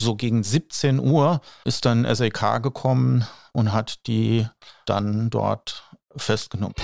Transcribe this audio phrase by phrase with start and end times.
[0.00, 4.46] so gegen 17 Uhr ist dann SEK gekommen und hat die
[4.86, 6.74] dann dort festgenommen.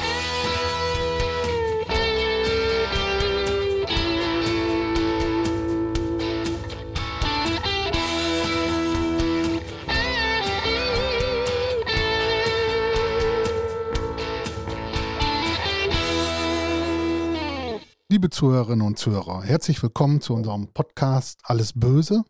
[18.10, 22.24] Liebe Zuhörerinnen und Zuhörer, herzlich willkommen zu unserem Podcast Alles Böse.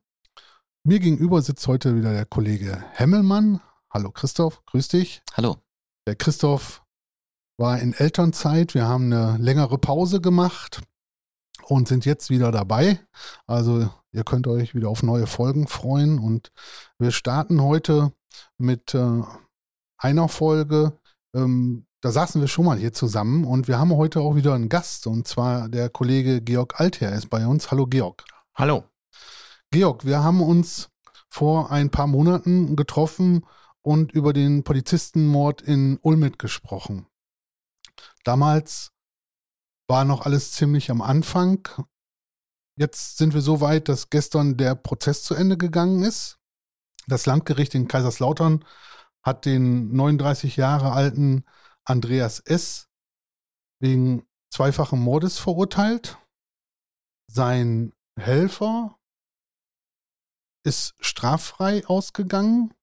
[0.87, 3.63] Mir gegenüber sitzt heute wieder der Kollege Hemmelmann.
[3.89, 5.23] Hallo Christoph, grüß dich.
[5.33, 5.57] Hallo.
[6.07, 6.85] Der Christoph
[7.57, 8.75] war in Elternzeit.
[8.75, 10.83] Wir haben eine längere Pause gemacht
[11.63, 13.01] und sind jetzt wieder dabei.
[13.47, 16.19] Also ihr könnt euch wieder auf neue Folgen freuen.
[16.19, 16.53] Und
[16.99, 18.13] wir starten heute
[18.59, 19.23] mit äh,
[19.97, 21.01] einer Folge,
[21.35, 24.69] ähm, da saßen wir schon mal hier zusammen und wir haben heute auch wieder einen
[24.69, 27.71] Gast und zwar der Kollege Georg Alther ist bei uns.
[27.71, 28.23] Hallo Georg.
[28.55, 28.85] Hallo.
[29.75, 30.89] Georg, wir haben uns
[31.29, 33.45] vor ein paar Monaten getroffen
[33.83, 37.09] und über den Polizistenmord in Ulmit gesprochen.
[38.23, 38.93] Damals
[39.89, 41.69] war noch alles ziemlich am Anfang.
[42.77, 46.39] Jetzt sind wir so weit, dass gestern der Prozess zu Ende gegangen ist.
[47.09, 48.65] Das Landgericht in Kaiserslautern
[49.25, 51.45] hat den 39 Jahre alten
[51.85, 52.87] Andreas S.
[53.81, 56.17] wegen zweifachen Mordes verurteilt.
[57.27, 59.01] Sein Helfer
[60.65, 62.75] ist straffrei ausgegangen.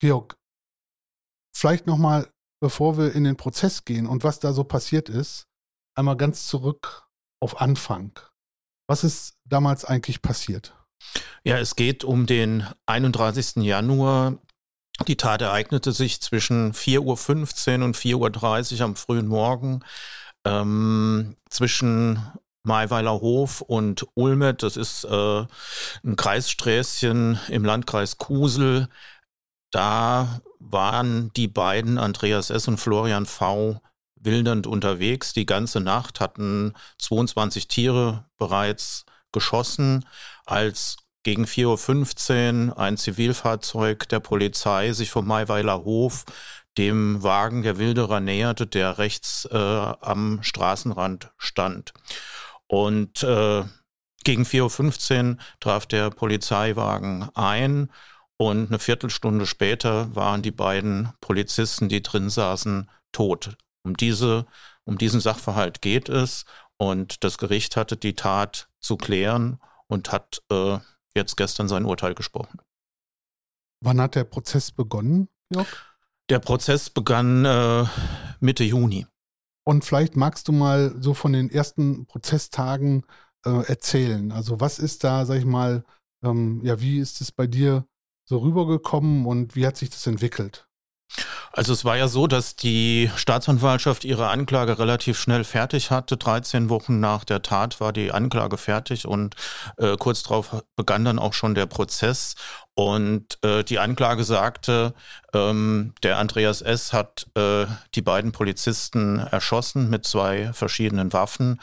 [0.00, 0.36] Georg,
[1.54, 5.46] vielleicht nochmal, bevor wir in den Prozess gehen und was da so passiert ist,
[5.96, 7.08] einmal ganz zurück
[7.40, 8.18] auf Anfang.
[8.88, 10.74] Was ist damals eigentlich passiert?
[11.44, 13.56] Ja, es geht um den 31.
[13.56, 14.38] Januar
[15.06, 19.80] die Tat ereignete sich zwischen 4.15 Uhr und 4.30 Uhr am frühen Morgen
[20.44, 22.32] ähm, zwischen
[22.68, 24.62] Maiweiler Hof und Ulmet.
[24.62, 25.46] Das ist äh,
[26.04, 28.88] ein Kreissträßchen im Landkreis Kusel.
[29.72, 32.68] Da waren die beiden, Andreas S.
[32.68, 33.80] und Florian V.,
[34.14, 35.32] wildernd unterwegs.
[35.32, 40.04] Die ganze Nacht hatten 22 Tiere bereits geschossen,
[40.44, 46.24] als gegen 4.15 Uhr ein Zivilfahrzeug der Polizei sich vom Maiweiler Hof
[46.78, 51.92] dem Wagen der Wilderer näherte, der rechts äh, am Straßenrand stand.
[52.68, 53.64] Und äh,
[54.24, 57.90] gegen 4.15 Uhr traf der Polizeiwagen ein
[58.36, 63.56] und eine Viertelstunde später waren die beiden Polizisten, die drin saßen, tot.
[63.84, 64.46] Um, diese,
[64.84, 66.44] um diesen Sachverhalt geht es
[66.76, 70.78] und das Gericht hatte die Tat zu klären und hat äh,
[71.14, 72.60] jetzt gestern sein Urteil gesprochen.
[73.80, 75.68] Wann hat der Prozess begonnen, Jörg?
[76.28, 77.86] Der Prozess begann äh,
[78.40, 79.06] Mitte Juni.
[79.68, 83.04] Und vielleicht magst du mal so von den ersten Prozesstagen
[83.44, 84.32] äh, erzählen.
[84.32, 85.84] Also was ist da, sag ich mal,
[86.24, 87.86] ähm, ja, wie ist es bei dir
[88.24, 90.67] so rübergekommen und wie hat sich das entwickelt?
[91.52, 96.16] Also es war ja so, dass die Staatsanwaltschaft ihre Anklage relativ schnell fertig hatte.
[96.16, 99.34] 13 Wochen nach der Tat war die Anklage fertig und
[99.78, 102.34] äh, kurz darauf begann dann auch schon der Prozess.
[102.74, 104.94] Und äh, die Anklage sagte,
[105.34, 106.92] ähm, der Andreas S.
[106.92, 111.60] hat äh, die beiden Polizisten erschossen mit zwei verschiedenen Waffen.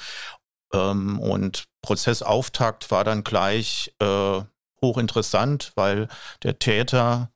[0.74, 4.42] Ähm, und Prozessauftakt war dann gleich äh,
[4.82, 6.10] hochinteressant, weil
[6.44, 7.30] der Täter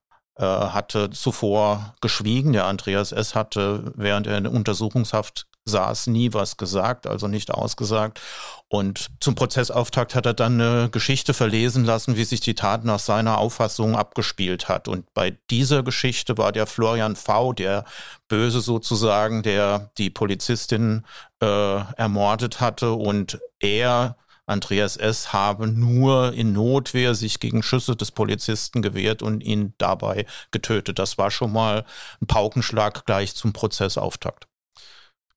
[0.45, 2.53] hatte zuvor geschwiegen.
[2.53, 3.35] Der Andreas S.
[3.35, 8.19] hatte während er in Untersuchungshaft saß, nie was gesagt, also nicht ausgesagt.
[8.67, 12.99] Und zum Prozessauftakt hat er dann eine Geschichte verlesen lassen, wie sich die Tat nach
[12.99, 14.87] seiner Auffassung abgespielt hat.
[14.87, 17.85] Und bei dieser Geschichte war der Florian V., der
[18.27, 21.05] Böse sozusagen, der die Polizistin
[21.41, 24.17] äh, ermordet hatte und er
[24.49, 25.31] Andreas S.
[25.31, 30.99] habe nur in Notwehr sich gegen Schüsse des Polizisten gewehrt und ihn dabei getötet.
[30.99, 31.85] Das war schon mal
[32.21, 34.47] ein Paukenschlag gleich zum Prozessauftakt.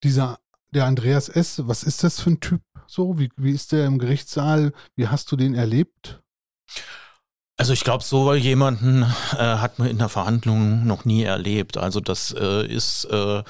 [0.03, 0.39] Dieser,
[0.73, 3.19] der Andreas S., was ist das für ein Typ so?
[3.19, 4.73] Wie, wie ist der im Gerichtssaal?
[4.97, 6.21] Wie hast du den erlebt?
[7.57, 11.77] Also ich glaube, so jemanden äh, hat man in der Verhandlung noch nie erlebt.
[11.77, 13.43] Also das äh, ist äh,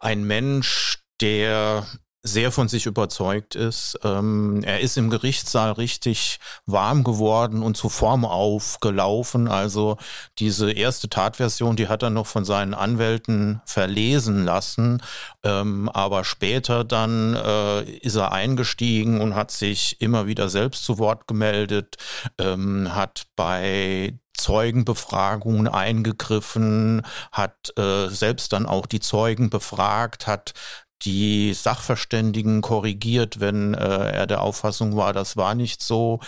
[0.00, 1.86] ein Mensch, der
[2.26, 3.98] sehr von sich überzeugt ist.
[4.02, 9.46] Ähm, er ist im Gerichtssaal richtig warm geworden und zur Form aufgelaufen.
[9.46, 9.98] Also
[10.38, 15.02] diese erste Tatversion, die hat er noch von seinen Anwälten verlesen lassen.
[15.42, 20.98] Ähm, aber später dann äh, ist er eingestiegen und hat sich immer wieder selbst zu
[20.98, 21.96] Wort gemeldet,
[22.38, 30.54] ähm, hat bei Zeugenbefragungen eingegriffen, hat äh, selbst dann auch die Zeugen befragt, hat
[31.04, 36.20] die Sachverständigen korrigiert, wenn äh, er der Auffassung war, das war nicht so.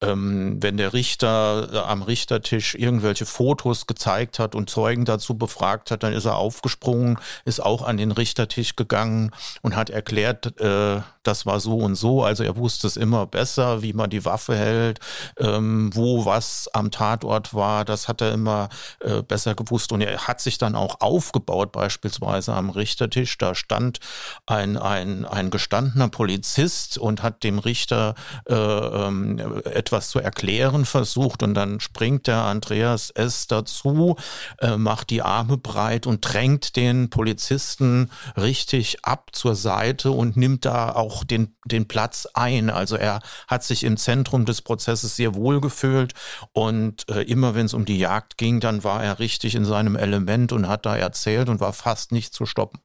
[0.00, 5.90] Ähm, wenn der Richter äh, am Richtertisch irgendwelche Fotos gezeigt hat und Zeugen dazu befragt
[5.90, 9.30] hat, dann ist er aufgesprungen, ist auch an den Richtertisch gegangen
[9.62, 12.22] und hat erklärt, äh, das war so und so.
[12.22, 15.00] Also er wusste es immer besser, wie man die Waffe hält,
[15.38, 17.84] ähm, wo was am Tatort war.
[17.84, 18.68] Das hat er immer
[19.00, 19.92] äh, besser gewusst.
[19.92, 23.38] Und er hat sich dann auch aufgebaut, beispielsweise am Richtertisch.
[23.38, 24.00] Da stand
[24.46, 28.14] ein, ein, ein gestandener Polizist und hat dem Richter
[28.48, 31.42] äh, ähm, etwas zu erklären versucht.
[31.42, 33.46] Und dann springt der Andreas S.
[33.46, 34.16] dazu,
[34.58, 40.64] äh, macht die Arme breit und drängt den Polizisten richtig ab zur Seite und nimmt
[40.64, 42.70] da auch den, den Platz ein.
[42.70, 46.12] Also er hat sich im Zentrum des Prozesses sehr wohl gefühlt
[46.52, 49.96] und äh, immer wenn es um die Jagd ging, dann war er richtig in seinem
[49.96, 52.80] Element und hat da erzählt und war fast nicht zu stoppen.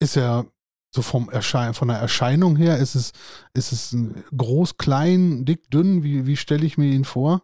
[0.00, 0.46] Ist er
[0.94, 3.12] so vom Erschein von der Erscheinung her, ist es,
[3.54, 3.96] ist es
[4.36, 6.02] groß, klein, dick, dünn?
[6.02, 7.42] Wie, wie stelle ich mir ihn vor?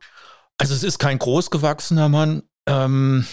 [0.59, 2.43] Also es ist kein großgewachsener Mann.
[2.67, 3.27] Ähm,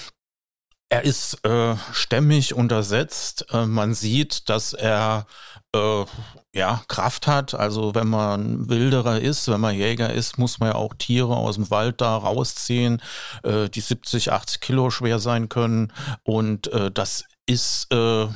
[0.89, 3.45] er ist äh, stämmig untersetzt.
[3.51, 5.27] Äh, man sieht, dass er
[5.75, 6.05] äh,
[6.53, 7.53] ja Kraft hat.
[7.53, 11.55] Also wenn man Wilderer ist, wenn man Jäger ist, muss man ja auch Tiere aus
[11.55, 13.01] dem Wald da rausziehen,
[13.43, 15.93] äh, die 70, 80 Kilo schwer sein können.
[16.23, 18.27] Und äh, das ist, äh,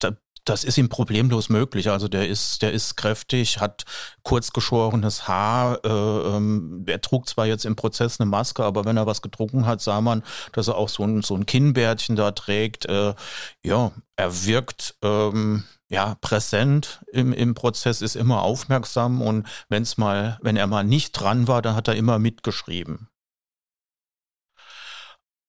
[0.00, 0.10] da
[0.50, 1.90] das ist ihm problemlos möglich.
[1.90, 3.84] Also der ist, der ist kräftig, hat
[4.24, 5.78] kurz geschorenes Haar.
[5.84, 9.64] Äh, ähm, er trug zwar jetzt im Prozess eine Maske, aber wenn er was getrunken
[9.64, 12.86] hat, sah man, dass er auch so ein, so ein Kinnbärtchen da trägt.
[12.86, 13.14] Äh,
[13.62, 20.36] ja, er wirkt ähm, ja präsent im, im Prozess, ist immer aufmerksam und wenn's mal,
[20.42, 23.09] wenn er mal nicht dran war, dann hat er immer mitgeschrieben.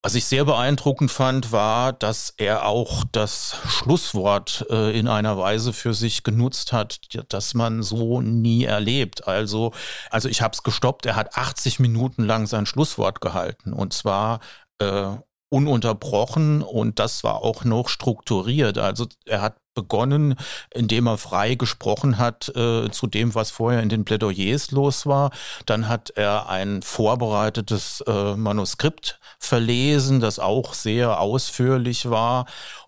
[0.03, 5.73] Was ich sehr beeindruckend fand, war, dass er auch das Schlusswort äh, in einer Weise
[5.73, 9.27] für sich genutzt hat, dass man so nie erlebt.
[9.27, 9.73] Also,
[10.09, 11.05] also ich habe es gestoppt.
[11.05, 14.39] Er hat 80 Minuten lang sein Schlusswort gehalten und zwar
[14.79, 15.17] äh,
[15.51, 18.77] ununterbrochen und das war auch noch strukturiert.
[18.77, 20.35] Also er hat begonnen,
[20.73, 25.31] indem er frei gesprochen hat äh, zu dem, was vorher in den Plädoyers los war.
[25.65, 32.45] Dann hat er ein vorbereitetes äh, Manuskript verlesen, das auch sehr ausführlich war.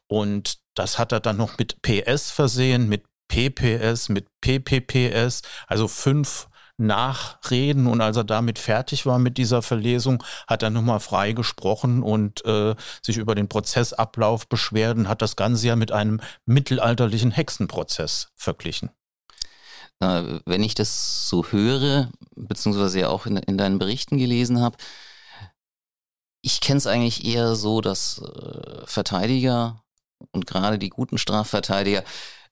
[0.07, 6.47] Und das hat er dann noch mit PS versehen, mit PPS, mit PPPS, also fünf
[6.77, 7.87] nachreden.
[7.87, 12.43] Und als er damit fertig war mit dieser Verlesung, hat er nochmal frei gesprochen und
[12.45, 18.31] äh, sich über den Prozessablauf beschwert und hat das Ganze ja mit einem mittelalterlichen Hexenprozess
[18.35, 18.89] verglichen.
[19.99, 24.75] Wenn ich das so höre, beziehungsweise ja auch in, in deinen Berichten gelesen habe,
[26.41, 29.81] ich kenne es eigentlich eher so, dass äh, Verteidiger
[30.31, 32.03] und gerade die guten Strafverteidiger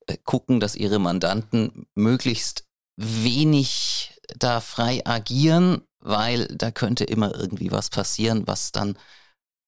[0.07, 2.65] äh, gucken, dass ihre Mandanten möglichst
[2.95, 8.97] wenig da frei agieren, weil da könnte immer irgendwie was passieren, was dann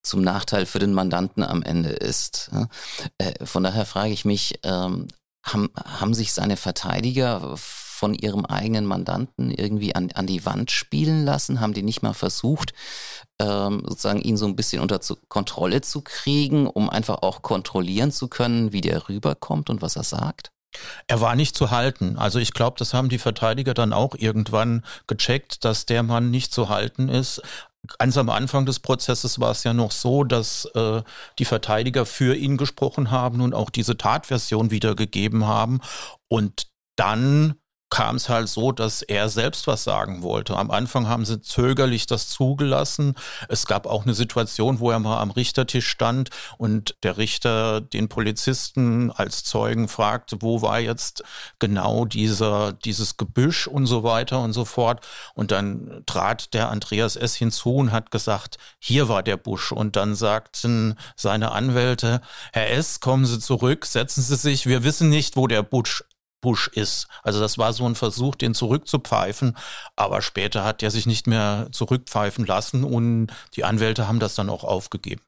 [0.04, 2.52] zum Nachteil für den Mandanten am Ende ist.
[3.18, 5.08] Äh, von daher frage ich mich, ähm,
[5.44, 11.26] haben, haben sich seine Verteidiger von ihrem eigenen Mandanten irgendwie an, an die Wand spielen
[11.26, 11.62] lassen?
[11.62, 12.74] Haben die nicht mal versucht,
[13.40, 18.28] ähm, sozusagen ihn so ein bisschen unter Kontrolle zu kriegen, um einfach auch kontrollieren zu
[18.28, 20.52] können, wie der rüberkommt und was er sagt?
[21.08, 22.18] Er war nicht zu halten.
[22.18, 26.54] Also ich glaube, das haben die Verteidiger dann auch irgendwann gecheckt, dass der Mann nicht
[26.54, 27.42] zu halten ist.
[28.00, 31.02] Ganz am Anfang des Prozesses war es ja noch so, dass äh,
[31.38, 35.82] die Verteidiger für ihn gesprochen haben und auch diese Tatversion wiedergegeben haben.
[36.30, 37.56] Und dann
[37.94, 40.58] kam es halt so, dass er selbst was sagen wollte.
[40.58, 43.14] Am Anfang haben sie zögerlich das zugelassen.
[43.50, 48.10] Es gab auch eine Situation, wo er mal am Richtertisch stand und der Richter den
[48.10, 51.24] Polizisten als Zeugen fragte, wo war jetzt
[51.60, 55.06] genau dieser, dieses Gebüsch und so weiter und so fort.
[55.36, 57.36] Und dann trat der Andreas S.
[57.36, 59.72] hinzu und hat gesagt, hier war der Busch.
[59.72, 62.22] Und dann sagten seine Anwälte,
[62.54, 66.04] Herr S., kommen Sie zurück, setzen Sie sich, wir wissen nicht, wo der Busch
[66.44, 67.08] Bush ist.
[67.24, 69.58] Also das war so ein Versuch, den zurückzupfeifen,
[69.96, 74.50] aber später hat er sich nicht mehr zurückpfeifen lassen und die Anwälte haben das dann
[74.50, 75.24] auch aufgegeben.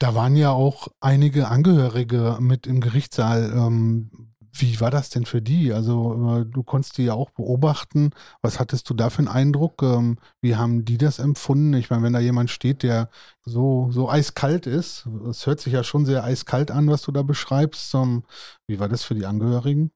[0.00, 3.52] Da waren ja auch einige Angehörige mit im Gerichtssaal.
[3.54, 5.72] Ähm, wie war das denn für die?
[5.72, 8.10] Also äh, du konntest die ja auch beobachten.
[8.42, 9.82] Was hattest du da für einen Eindruck?
[9.82, 11.74] Ähm, wie haben die das empfunden?
[11.74, 13.10] Ich meine, wenn da jemand steht, der
[13.44, 17.22] so, so eiskalt ist, es hört sich ja schon sehr eiskalt an, was du da
[17.22, 17.94] beschreibst.
[17.94, 18.24] Ähm,
[18.66, 19.92] wie war das für die Angehörigen?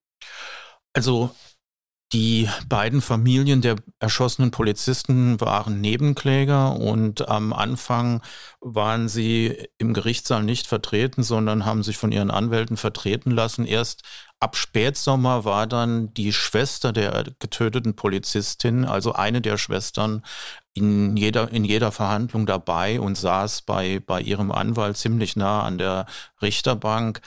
[0.93, 1.31] Also
[2.15, 8.23] Die beiden Familien der erschossenen Polizisten waren Nebenkläger und am Anfang
[8.61, 13.67] waren sie im Gerichtssaal nicht vertreten, sondern haben sich von ihren Anwälten vertreten lassen.
[13.67, 14.03] Erst
[14.39, 20.23] ab Spätsommer war dann die Schwester der getöteten Polizistin, also eine der Schwestern,
[20.73, 25.79] in jeder, in jeder Verhandlung dabei und saß bei, bei ihrem Anwalt ziemlich nah an
[25.79, 26.07] der
[26.41, 27.21] Richterbank.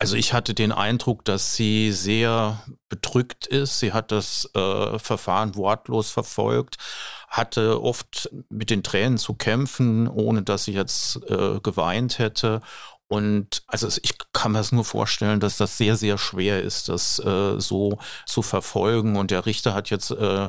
[0.00, 3.80] Also ich hatte den Eindruck, dass sie sehr bedrückt ist.
[3.80, 6.76] Sie hat das äh, Verfahren wortlos verfolgt,
[7.28, 12.60] hatte oft mit den Tränen zu kämpfen, ohne dass sie jetzt äh, geweint hätte.
[13.08, 17.18] Und also ich kann mir das nur vorstellen, dass das sehr, sehr schwer ist, das
[17.18, 19.16] äh, so zu verfolgen.
[19.16, 20.48] Und der Richter hat jetzt äh,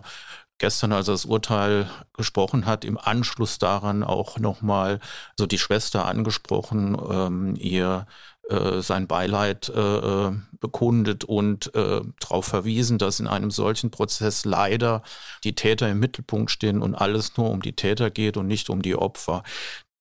[0.60, 5.00] gestern, als er das Urteil gesprochen hat, im Anschluss daran auch nochmal
[5.38, 8.06] so die Schwester angesprochen, ähm, ihr
[8.50, 9.80] äh, sein Beileid äh,
[10.28, 15.04] äh, bekundet und äh, darauf verwiesen, dass in einem solchen Prozess leider
[15.44, 18.82] die Täter im Mittelpunkt stehen und alles nur um die Täter geht und nicht um
[18.82, 19.44] die Opfer.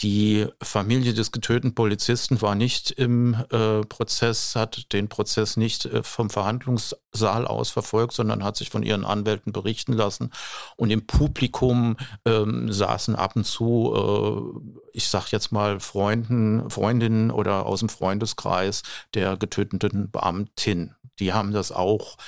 [0.01, 6.05] Die Familie des getöteten Polizisten war nicht im äh, Prozess, hat den Prozess nicht äh,
[6.05, 10.31] vom Verhandlungssaal aus verfolgt, sondern hat sich von ihren Anwälten berichten lassen.
[10.77, 17.33] Und im Publikum ähm, saßen ab und zu, äh, ich sag jetzt mal, Freunden, Freundinnen
[17.33, 18.83] oder aus dem Freundeskreis
[19.15, 20.95] der getöteten Beamtin.
[21.19, 22.19] Die haben das auch,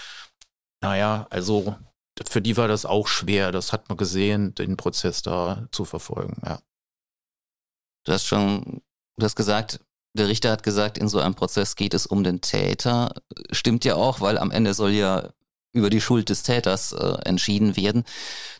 [0.80, 1.76] naja, also
[2.28, 3.52] für die war das auch schwer.
[3.52, 6.58] Das hat man gesehen, den Prozess da zu verfolgen, ja.
[8.04, 8.82] Du hast schon,
[9.16, 9.80] du hast gesagt,
[10.14, 13.14] der Richter hat gesagt, in so einem Prozess geht es um den Täter.
[13.52, 15.30] Stimmt ja auch, weil am Ende soll ja
[15.72, 18.04] über die Schuld des Täters äh, entschieden werden.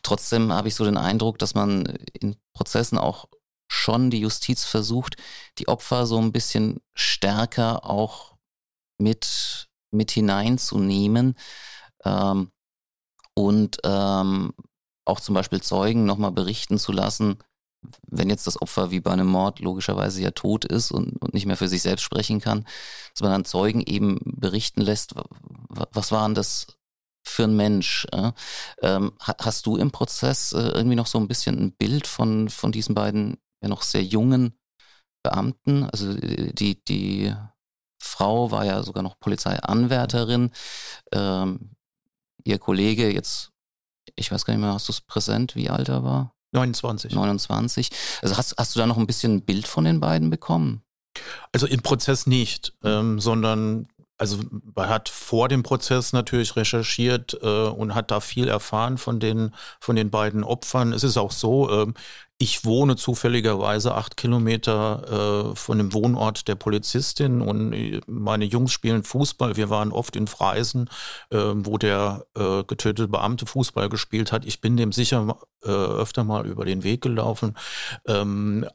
[0.03, 3.27] Trotzdem habe ich so den Eindruck, dass man in Prozessen auch
[3.69, 5.17] schon die Justiz versucht,
[5.59, 8.37] die Opfer so ein bisschen stärker auch
[8.99, 11.37] mit, mit hineinzunehmen
[12.05, 12.51] ähm,
[13.35, 14.53] und ähm,
[15.05, 17.39] auch zum Beispiel Zeugen nochmal berichten zu lassen,
[18.07, 21.47] wenn jetzt das Opfer wie bei einem Mord logischerweise ja tot ist und, und, nicht
[21.47, 22.67] mehr für sich selbst sprechen kann,
[23.13, 25.15] dass man dann Zeugen eben berichten lässt,
[25.69, 26.67] was war denn das
[27.25, 28.07] für ein Mensch?
[28.13, 28.33] Äh?
[28.83, 32.73] Ähm, hast du im Prozess äh, irgendwie noch so ein bisschen ein Bild von, von
[32.73, 34.55] diesen beiden ja noch sehr jungen
[35.23, 35.85] Beamten?
[35.85, 37.35] Also die, die
[38.03, 40.51] Frau war ja sogar noch Polizeianwärterin.
[41.13, 41.77] Ähm,
[42.45, 43.53] ihr Kollege jetzt,
[44.17, 46.35] ich weiß gar nicht mehr, hast du es präsent, wie alt er war?
[46.53, 47.15] 29.
[47.15, 47.91] 29.
[48.23, 50.83] Also hast, hast du da noch ein bisschen ein Bild von den beiden bekommen?
[51.53, 53.89] Also im Prozess nicht, ähm, sondern
[54.21, 54.39] also
[54.75, 59.55] man hat vor dem Prozess natürlich recherchiert äh, und hat da viel erfahren von den,
[59.81, 60.93] von den beiden Opfern.
[60.93, 61.93] Es ist auch so, äh,
[62.43, 68.73] ich wohne zufälligerweise acht Kilometer äh, von dem Wohnort der Polizistin und äh, meine Jungs
[68.73, 69.57] spielen Fußball.
[69.57, 70.89] Wir waren oft in Freisen,
[71.29, 74.47] äh, wo der äh, getötete Beamte Fußball gespielt hat.
[74.47, 77.59] Ich bin dem sicher äh, öfter mal über den Weg gelaufen.
[78.07, 78.67] Ähm,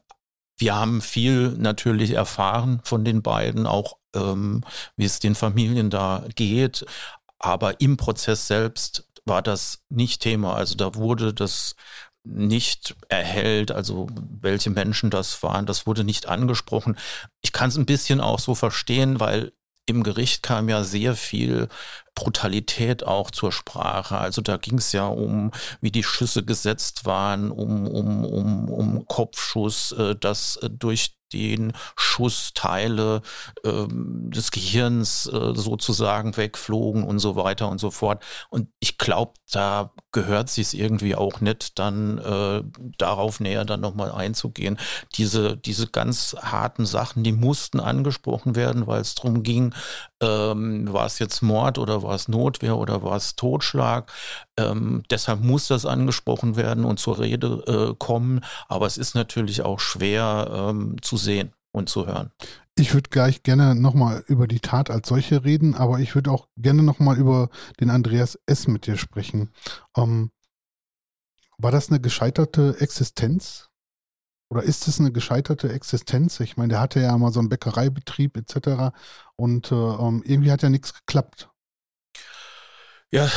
[0.56, 4.62] wir haben viel natürlich erfahren von den beiden, auch ähm,
[4.96, 6.86] wie es den Familien da geht.
[7.40, 10.54] Aber im Prozess selbst war das nicht Thema.
[10.54, 11.74] Also da wurde das
[12.26, 14.08] nicht erhält, also
[14.40, 16.96] welche Menschen das waren, das wurde nicht angesprochen.
[17.42, 19.52] Ich kann es ein bisschen auch so verstehen, weil
[19.86, 21.68] im Gericht kam ja sehr viel
[22.16, 24.18] Brutalität auch zur Sprache.
[24.18, 29.06] Also da ging es ja um, wie die Schüsse gesetzt waren, um, um, um, um
[29.06, 33.22] Kopfschuss, äh, das äh, durch den Schussteile
[33.64, 38.24] äh, des Gehirns äh, sozusagen wegflogen und so weiter und so fort.
[38.48, 42.62] Und ich glaube, da gehört sich irgendwie auch nicht, dann äh,
[42.96, 44.78] darauf näher dann nochmal einzugehen.
[45.18, 49.74] Diese, diese ganz harten Sachen, die mussten angesprochen werden, weil es darum ging,
[50.22, 54.10] ähm, war es jetzt Mord oder war es Notwehr oder war es Totschlag.
[54.56, 58.40] Ähm, deshalb muss das angesprochen werden und zur Rede äh, kommen.
[58.68, 62.30] Aber es ist natürlich auch schwer ähm, zu sehen und zu hören.
[62.78, 66.48] Ich würde gleich gerne nochmal über die Tat als solche reden, aber ich würde auch
[66.58, 67.48] gerne nochmal über
[67.80, 68.68] den Andreas S.
[68.68, 69.50] mit dir sprechen.
[69.96, 70.30] Ähm,
[71.56, 73.70] war das eine gescheiterte Existenz?
[74.50, 76.38] Oder ist es eine gescheiterte Existenz?
[76.40, 78.94] Ich meine, der hatte ja mal so einen Bäckereibetrieb etc.
[79.36, 81.48] Und äh, ähm, irgendwie hat ja nichts geklappt.
[83.10, 83.30] Ja,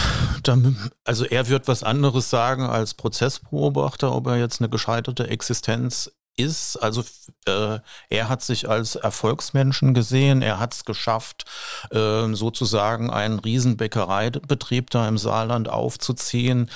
[0.43, 6.11] dann, also er wird was anderes sagen als Prozessbeobachter, ob er jetzt eine gescheiterte Existenz
[6.39, 6.77] ist.
[6.77, 7.03] Also
[7.45, 7.79] äh,
[8.09, 10.41] er hat sich als Erfolgsmenschen gesehen.
[10.41, 11.45] Er hat es geschafft,
[11.91, 16.69] äh, sozusagen einen riesen Bäckereibetrieb da im Saarland aufzuziehen,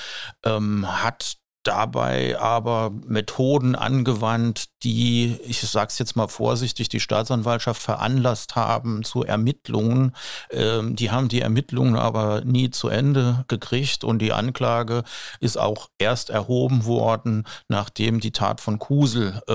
[0.43, 8.55] ähm, hat dabei aber Methoden angewandt, die, ich sag's jetzt mal vorsichtig, die Staatsanwaltschaft veranlasst
[8.55, 10.13] haben zu Ermittlungen.
[10.51, 15.03] Ähm, die haben die Ermittlungen aber nie zu Ende gekriegt und die Anklage
[15.39, 19.53] ist auch erst erhoben worden, nachdem die Tat von Kusel äh,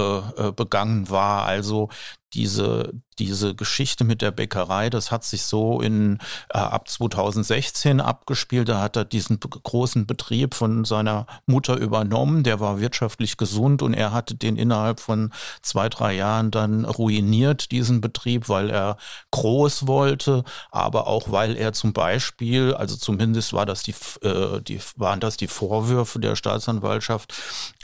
[0.49, 1.45] äh begangen war.
[1.45, 1.91] Also
[2.35, 6.19] diese, diese Geschichte mit der Bäckerei, das hat sich so in
[6.51, 8.69] äh, ab 2016 abgespielt.
[8.69, 12.43] Da hat er diesen großen Betrieb von seiner Mutter übernommen.
[12.43, 15.33] Der war wirtschaftlich gesund und er hatte den innerhalb von
[15.63, 18.99] zwei, drei Jahren dann ruiniert, diesen Betrieb, weil er
[19.31, 24.81] groß wollte, aber auch weil er zum Beispiel, also zumindest war das die, äh, die
[24.97, 27.35] waren das die Vorwürfe der Staatsanwaltschaft,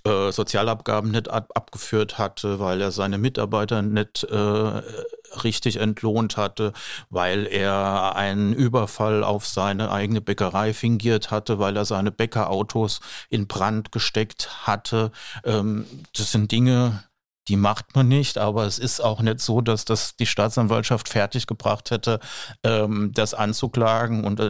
[0.05, 4.83] äh, Sozialabgaben nicht ab, abgeführt hatte, weil er seine Mitarbeiter nicht äh,
[5.43, 6.73] richtig entlohnt hatte,
[7.11, 13.01] weil er einen Überfall auf seine eigene Bäckerei fingiert hatte, weil er seine Bäckerautos
[13.31, 15.11] in Brand gesteckt hatte.
[15.45, 15.87] Ähm,
[16.17, 17.05] das sind Dinge,
[17.49, 21.91] die macht man nicht, aber es ist auch nicht so, dass das die Staatsanwaltschaft fertiggebracht
[21.91, 22.21] hätte,
[22.63, 24.41] ähm, das anzuklagen und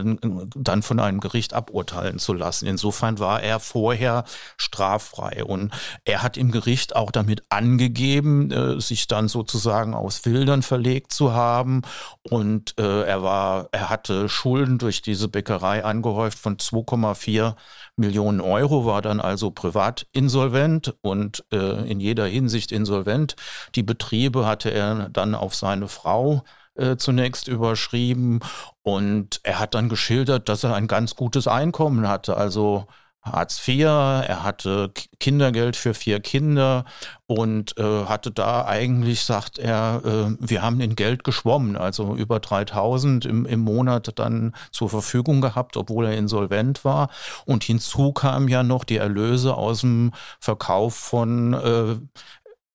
[0.55, 2.67] dann von einem Gericht aburteilen zu lassen.
[2.67, 4.23] Insofern war er vorher
[4.57, 5.73] straffrei und
[6.05, 11.33] er hat im Gericht auch damit angegeben, äh, sich dann sozusagen aus Wildern verlegt zu
[11.33, 11.81] haben
[12.29, 17.55] und äh, er war, er hatte Schulden durch diese Bäckerei angehäuft von 2,4
[17.97, 23.35] Millionen Euro, war dann also privat insolvent und äh, in jeder Hinsicht insolvent.
[23.75, 26.43] Die Betriebe hatte er dann auf seine Frau
[26.75, 28.41] äh, zunächst überschrieben
[28.83, 32.37] und er hat dann geschildert, dass er ein ganz gutes Einkommen hatte.
[32.37, 32.87] Also
[33.25, 36.85] Hartz IV, er hatte Kindergeld für vier Kinder
[37.25, 42.39] und äh, hatte da eigentlich, sagt er, äh, wir haben in Geld geschwommen, also über
[42.39, 47.09] 3000 im, im Monat dann zur Verfügung gehabt, obwohl er insolvent war.
[47.45, 51.95] Und hinzu kam ja noch die Erlöse aus dem Verkauf von äh,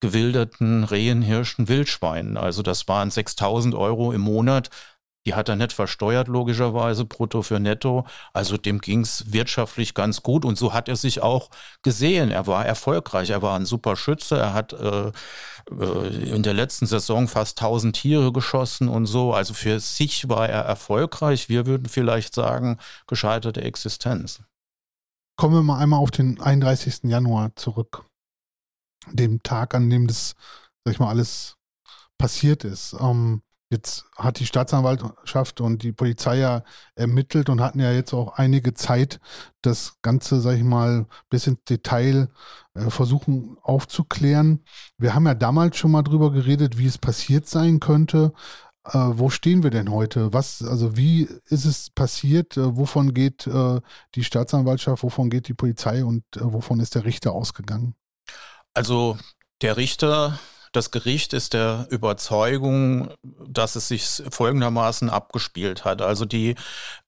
[0.00, 2.36] gewilderten Rehen, Hirschen, Wildschweinen.
[2.36, 4.70] Also das waren 6000 Euro im Monat,
[5.26, 8.06] die hat er nicht versteuert, logischerweise, brutto für netto.
[8.32, 10.46] Also dem ging es wirtschaftlich ganz gut.
[10.46, 11.50] Und so hat er sich auch
[11.82, 12.30] gesehen.
[12.30, 13.28] Er war erfolgreich.
[13.28, 14.38] Er war ein super Schütze.
[14.38, 15.12] Er hat äh,
[15.78, 19.34] äh in der letzten Saison fast 1000 Tiere geschossen und so.
[19.34, 21.50] Also für sich war er erfolgreich.
[21.50, 24.42] Wir würden vielleicht sagen, gescheiterte Existenz.
[25.36, 27.00] Kommen wir mal einmal auf den 31.
[27.04, 28.06] Januar zurück.
[29.12, 30.34] Dem Tag, an dem das,
[30.84, 31.56] sag ich mal, alles
[32.18, 32.94] passiert ist.
[32.98, 36.64] Ähm, Jetzt hat die Staatsanwaltschaft und die Polizei ja
[36.96, 39.20] ermittelt und hatten ja jetzt auch einige Zeit,
[39.62, 42.28] das Ganze, sag ich mal, bis ins Detail
[42.74, 44.64] äh, versuchen aufzuklären.
[44.98, 48.32] Wir haben ja damals schon mal drüber geredet, wie es passiert sein könnte.
[48.84, 50.32] Äh, wo stehen wir denn heute?
[50.32, 52.56] Was, also wie ist es passiert?
[52.56, 53.80] Äh, wovon geht äh,
[54.16, 57.94] die Staatsanwaltschaft, wovon geht die Polizei und äh, wovon ist der Richter ausgegangen?
[58.74, 59.16] Also
[59.62, 60.40] der Richter
[60.72, 66.00] das Gericht ist der Überzeugung, dass es sich folgendermaßen abgespielt hat.
[66.02, 66.54] Also die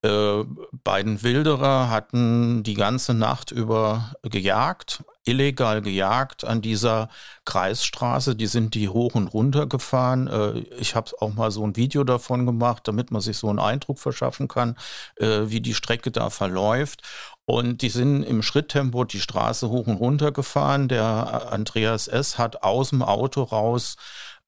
[0.03, 0.45] äh,
[0.85, 7.09] beiden Wilderer hatten die ganze Nacht über gejagt, illegal gejagt an dieser
[7.45, 8.35] Kreisstraße.
[8.35, 10.27] Die sind die hoch und runter gefahren.
[10.27, 13.59] Äh, ich habe auch mal so ein Video davon gemacht, damit man sich so einen
[13.59, 14.77] Eindruck verschaffen kann,
[15.17, 17.03] äh, wie die Strecke da verläuft.
[17.45, 20.89] Und die sind im Schritttempo die Straße hoch und runter gefahren.
[20.89, 22.39] Der Andreas S.
[22.39, 23.97] hat aus dem Auto raus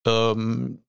[0.06, 0.84] ähm,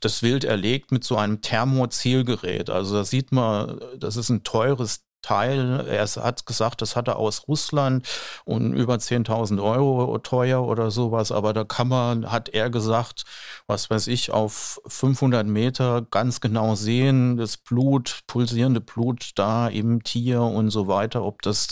[0.00, 2.70] das Wild erlegt mit so einem Thermozielgerät.
[2.70, 5.86] Also da sieht man, das ist ein teures Teil.
[5.88, 8.06] Er hat gesagt, das hat er aus Russland
[8.44, 11.32] und über 10.000 Euro teuer oder sowas.
[11.32, 13.24] Aber da kann man, hat er gesagt,
[13.66, 20.02] was weiß ich, auf 500 Meter ganz genau sehen, das Blut, pulsierende Blut da im
[20.04, 21.68] Tier und so weiter, ob das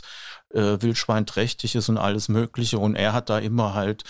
[0.55, 2.79] äh, Wildschwein trächtig ist und alles Mögliche.
[2.79, 4.05] Und er hat da immer halt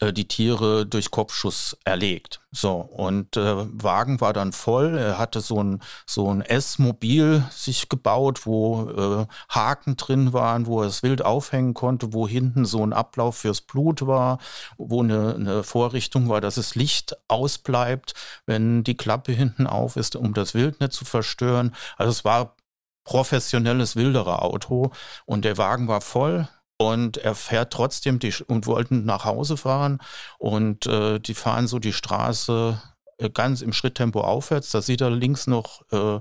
[0.00, 2.40] äh, die Tiere durch Kopfschuss erlegt.
[2.52, 4.98] So, und äh, Wagen war dann voll.
[4.98, 10.80] Er hatte so ein, so ein S-Mobil sich gebaut, wo äh, Haken drin waren, wo
[10.80, 14.38] er das Wild aufhängen konnte, wo hinten so ein Ablauf fürs Blut war,
[14.78, 18.14] wo eine, eine Vorrichtung war, dass das Licht ausbleibt,
[18.46, 21.72] wenn die Klappe hinten auf ist, um das Wild nicht zu verstören.
[21.96, 22.56] Also es war
[23.04, 24.92] professionelles Wilderer-Auto
[25.26, 29.98] und der Wagen war voll und er fährt trotzdem die und wollten nach Hause fahren
[30.38, 32.80] und äh, die fahren so die Straße
[33.18, 34.70] äh, ganz im Schritttempo aufwärts.
[34.70, 36.20] Da sieht er links noch äh,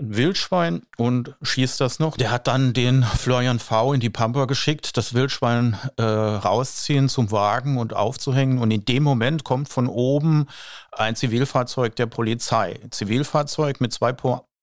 [0.00, 2.16] ein Wildschwein und schießt das noch.
[2.16, 7.30] Der hat dann den Florian V in die Pampa geschickt, das Wildschwein äh, rausziehen zum
[7.30, 8.58] Wagen und aufzuhängen.
[8.58, 10.46] Und in dem Moment kommt von oben
[10.92, 12.80] ein Zivilfahrzeug der Polizei.
[12.90, 14.12] Zivilfahrzeug mit zwei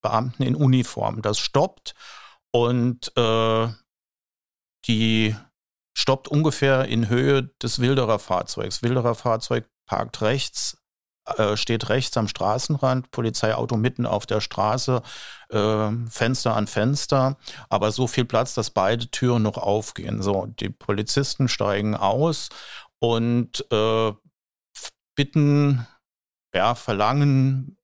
[0.08, 1.22] Beamten in Uniform.
[1.22, 1.93] Das stoppt
[2.52, 3.67] und äh,
[4.86, 5.36] die
[5.93, 8.82] stoppt ungefähr in Höhe des Wilderer Fahrzeugs.
[8.82, 10.78] Wilderer Fahrzeug parkt rechts,
[11.26, 15.02] äh, steht rechts am Straßenrand, Polizeiauto mitten auf der Straße,
[15.50, 20.22] äh, Fenster an Fenster, aber so viel Platz, dass beide Türen noch aufgehen.
[20.22, 22.48] So, die Polizisten steigen aus
[23.00, 24.13] und äh,
[25.15, 25.86] bitten,
[26.54, 27.76] ja, verlangen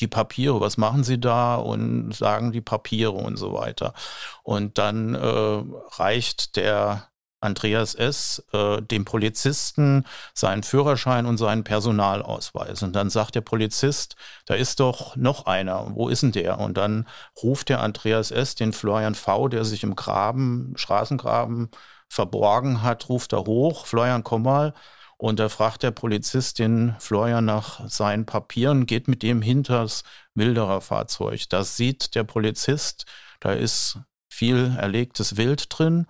[0.00, 3.94] die Papiere, was machen Sie da und sagen die Papiere und so weiter.
[4.42, 5.62] Und dann äh,
[5.98, 7.08] reicht der
[7.40, 8.44] Andreas S.
[8.52, 10.04] Äh, dem Polizisten
[10.34, 12.82] seinen Führerschein und seinen Personalausweis.
[12.82, 16.58] Und dann sagt der Polizist, da ist doch noch einer, wo ist denn der?
[16.58, 17.06] Und dann
[17.42, 18.54] ruft der Andreas S.
[18.54, 21.70] den Florian V., der sich im Graben, Straßengraben
[22.08, 24.74] verborgen hat, ruft er hoch, Florian, komm mal.
[25.18, 30.80] Und da fragt der Polizist den Florian nach seinen Papieren, geht mit dem hinters Wilderer
[30.82, 31.48] Fahrzeug.
[31.48, 33.06] Das sieht der Polizist,
[33.40, 33.98] da ist
[34.28, 36.06] viel erlegtes Wild drin.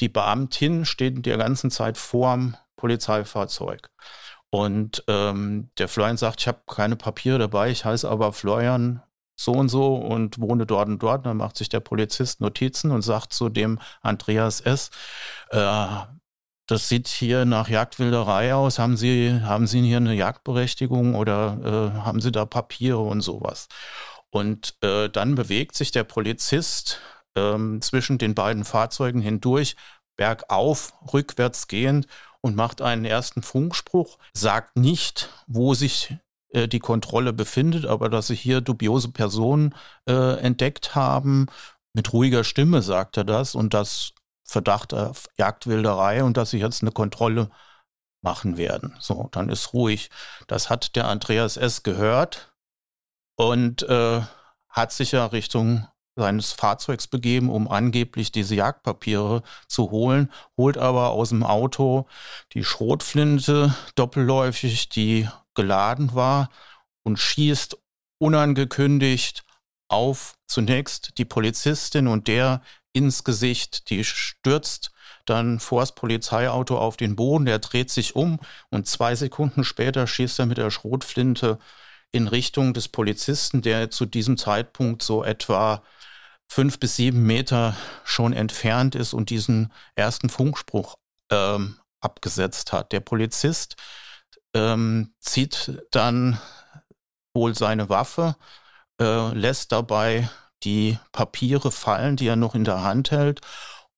[0.00, 3.90] Die Beamtin steht die ganze Zeit vorm Polizeifahrzeug.
[4.50, 9.02] Und ähm, der Florian sagt, ich habe keine Papiere dabei, ich heiße aber Florian
[9.36, 11.24] so und so und wohne dort und dort.
[11.24, 14.90] Dann macht sich der Polizist Notizen und sagt zu dem Andreas S.,
[15.50, 15.86] äh,
[16.70, 18.78] das sieht hier nach Jagdwilderei aus.
[18.78, 23.68] Haben Sie, haben Sie hier eine Jagdberechtigung oder äh, haben Sie da Papiere und sowas?
[24.30, 27.00] Und äh, dann bewegt sich der Polizist
[27.34, 29.74] ähm, zwischen den beiden Fahrzeugen hindurch,
[30.16, 32.06] bergauf, rückwärts gehend
[32.40, 36.14] und macht einen ersten Funkspruch, sagt nicht, wo sich
[36.50, 39.74] äh, die Kontrolle befindet, aber dass sie hier dubiose Personen
[40.06, 41.46] äh, entdeckt haben.
[41.94, 44.12] Mit ruhiger Stimme sagt er das und das
[44.50, 47.50] Verdacht auf Jagdwilderei und dass sie jetzt eine Kontrolle
[48.20, 48.96] machen werden.
[48.98, 50.10] So, dann ist ruhig.
[50.48, 51.84] Das hat der Andreas S.
[51.84, 52.52] gehört
[53.36, 54.22] und äh,
[54.68, 55.86] hat sich ja Richtung
[56.16, 62.06] seines Fahrzeugs begeben, um angeblich diese Jagdpapiere zu holen, holt aber aus dem Auto
[62.52, 66.50] die Schrotflinte doppelläufig, die geladen war
[67.04, 67.78] und schießt
[68.18, 69.44] unangekündigt
[69.88, 74.92] auf zunächst die Polizistin und der ins Gesicht, die stürzt
[75.26, 80.06] dann vor das Polizeiauto auf den Boden, der dreht sich um und zwei Sekunden später
[80.06, 81.58] schießt er mit der Schrotflinte
[82.12, 85.82] in Richtung des Polizisten, der zu diesem Zeitpunkt so etwa
[86.48, 90.96] fünf bis sieben Meter schon entfernt ist und diesen ersten Funkspruch
[91.30, 92.90] ähm, abgesetzt hat.
[92.90, 93.76] Der Polizist
[94.54, 96.40] ähm, zieht dann
[97.34, 98.34] wohl seine Waffe,
[99.00, 100.28] äh, lässt dabei
[100.64, 103.40] die Papiere fallen, die er noch in der Hand hält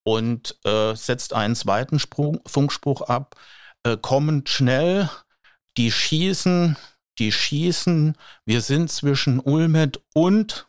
[0.04, 3.36] und äh, setzt einen zweiten Sprung, Funkspruch ab.
[3.84, 5.08] Äh, kommend schnell,
[5.76, 6.76] die schießen,
[7.18, 8.16] die schießen.
[8.44, 10.68] Wir sind zwischen Ulmet und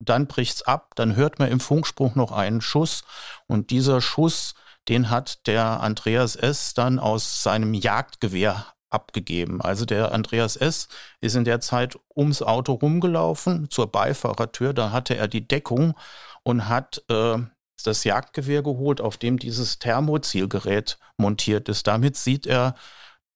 [0.00, 3.04] dann bricht's ab, dann hört man im Funkspruch noch einen Schuss
[3.46, 4.54] und dieser Schuss,
[4.88, 6.74] den hat der Andreas S.
[6.74, 9.60] dann aus seinem Jagdgewehr abgegeben.
[9.60, 10.88] Also der Andreas S.
[11.20, 15.94] ist in der Zeit ums Auto rumgelaufen zur Beifahrertür, da hatte er die Deckung
[16.42, 17.38] und hat äh,
[17.82, 21.86] das Jagdgewehr geholt, auf dem dieses Thermozielgerät montiert ist.
[21.86, 22.74] Damit sieht er,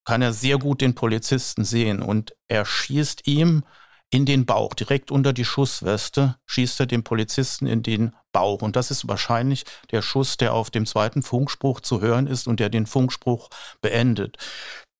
[0.04, 3.64] kann er sehr gut den Polizisten sehen und er schießt ihm
[4.10, 8.62] in den Bauch, direkt unter die Schussweste, schießt er dem Polizisten in den Bauch.
[8.62, 12.58] Und das ist wahrscheinlich der Schuss, der auf dem zweiten Funkspruch zu hören ist und
[12.58, 13.50] der den Funkspruch
[13.82, 14.38] beendet.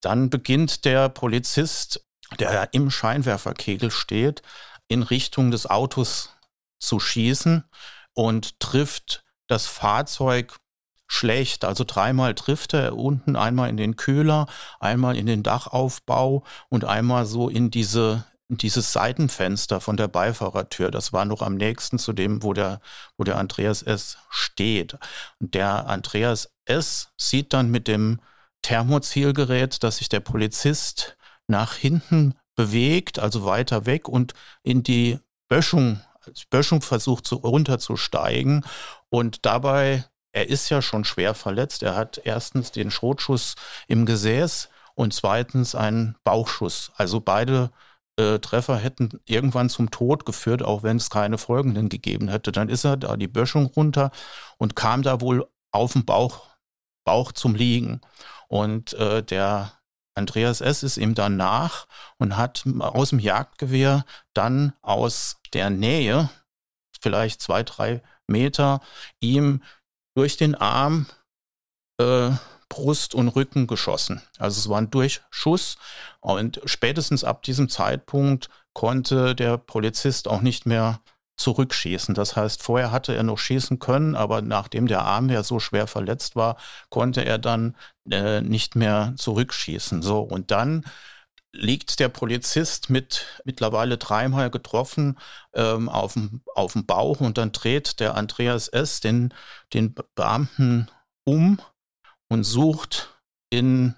[0.01, 2.05] Dann beginnt der Polizist,
[2.39, 4.41] der im Scheinwerferkegel steht,
[4.87, 6.35] in Richtung des Autos
[6.79, 7.63] zu schießen
[8.13, 10.59] und trifft das Fahrzeug
[11.07, 11.65] schlecht.
[11.65, 14.47] Also dreimal trifft er unten, einmal in den Köhler,
[14.79, 21.13] einmal in den Dachaufbau und einmal so in diese dieses Seitenfenster von der Beifahrertür, das
[21.13, 22.81] war noch am nächsten zu dem, wo der,
[23.15, 24.17] wo der Andreas S.
[24.31, 24.97] steht.
[25.39, 27.09] Und der Andreas S.
[27.15, 28.19] sieht dann mit dem
[28.61, 31.17] Thermozielgerät, dass sich der Polizist
[31.47, 36.01] nach hinten bewegt, also weiter weg und in die Böschung,
[36.49, 38.65] Böschung versucht zu, runterzusteigen
[39.09, 43.55] und dabei, er ist ja schon schwer verletzt, er hat erstens den Schrotschuss
[43.87, 46.91] im Gesäß und zweitens einen Bauchschuss.
[46.97, 47.71] Also beide
[48.17, 52.51] äh, Treffer hätten irgendwann zum Tod geführt, auch wenn es keine folgenden gegeben hätte.
[52.51, 54.11] Dann ist er da die Böschung runter
[54.57, 56.47] und kam da wohl auf dem Bauch,
[57.05, 58.01] Bauch zum Liegen.
[58.49, 59.71] Und äh, der
[60.15, 60.83] Andreas S.
[60.83, 66.29] ist ihm dann nach und hat aus dem Jagdgewehr dann aus der Nähe,
[67.01, 68.81] vielleicht zwei, drei Meter,
[69.21, 69.63] ihm
[70.15, 71.07] durch den Arm
[71.99, 72.31] äh,
[72.67, 74.21] Brust und Rücken geschossen.
[74.37, 75.77] Also es war ein Durchschuss
[76.19, 81.01] und spätestens ab diesem Zeitpunkt konnte der Polizist auch nicht mehr
[81.39, 82.15] zurückschießen.
[82.15, 85.87] Das heißt, vorher hatte er noch schießen können, aber nachdem der Arm ja so schwer
[85.87, 86.57] verletzt war,
[86.89, 87.75] konnte er dann
[88.11, 90.01] äh, nicht mehr zurückschießen.
[90.01, 90.85] So, und dann
[91.51, 95.17] liegt der Polizist mit mittlerweile dreimal getroffen
[95.53, 98.99] ähm, auf, dem, auf dem Bauch und dann dreht der Andreas S.
[98.99, 99.33] den,
[99.73, 100.89] den Beamten
[101.23, 101.59] um
[102.27, 103.95] und sucht in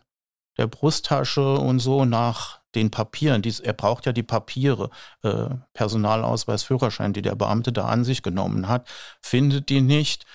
[0.61, 3.41] der Brusttasche und so nach den Papieren.
[3.41, 4.91] Dies, er braucht ja die Papiere,
[5.23, 8.87] äh, Personalausweis, Führerschein, die der Beamte da an sich genommen hat,
[9.21, 10.25] findet die nicht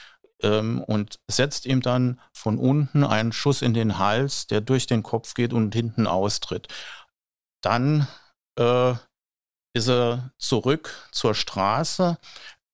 [0.42, 5.04] ähm, und setzt ihm dann von unten einen Schuss in den Hals, der durch den
[5.04, 6.66] Kopf geht und hinten austritt.
[7.62, 8.08] Dann
[8.58, 8.94] äh,
[9.74, 12.18] ist er zurück zur Straße.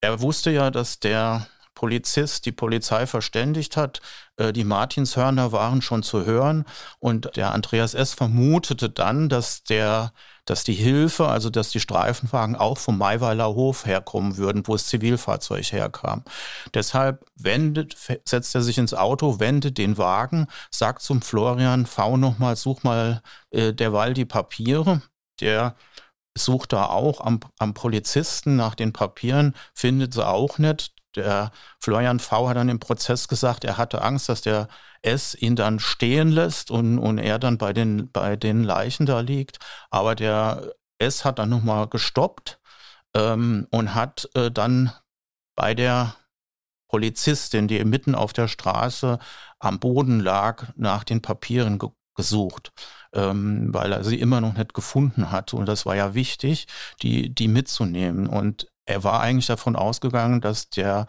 [0.00, 4.00] Er wusste ja, dass der Polizist die Polizei verständigt hat.
[4.36, 6.64] Äh, die Martinshörner waren schon zu hören
[6.98, 8.12] und der Andreas S.
[8.14, 10.12] vermutete dann, dass der
[10.44, 14.86] dass die Hilfe, also dass die Streifenwagen auch vom Maiweiler Hof herkommen würden, wo das
[14.86, 16.24] Zivilfahrzeug herkam.
[16.74, 22.56] Deshalb wendet, setzt er sich ins Auto, wendet den Wagen, sagt zum Florian, fahr nochmal,
[22.56, 25.02] such mal äh, derweil die Papiere.
[25.40, 25.76] Der
[26.36, 30.92] sucht da auch am, am Polizisten nach den Papieren, findet sie auch nicht.
[31.16, 32.48] Der Florian V.
[32.48, 34.68] hat dann im Prozess gesagt, er hatte Angst, dass der
[35.02, 39.20] S ihn dann stehen lässt und, und er dann bei den, bei den Leichen da
[39.20, 39.58] liegt.
[39.90, 42.60] Aber der S hat dann nochmal gestoppt
[43.14, 44.92] ähm, und hat äh, dann
[45.54, 46.14] bei der
[46.88, 49.18] Polizistin, die mitten auf der Straße
[49.58, 52.72] am Boden lag, nach den Papieren ge gesucht,
[53.14, 55.54] ähm, weil er sie immer noch nicht gefunden hat.
[55.54, 56.66] Und das war ja wichtig,
[57.00, 58.26] die, die mitzunehmen.
[58.26, 61.06] Und er war eigentlich davon ausgegangen, dass der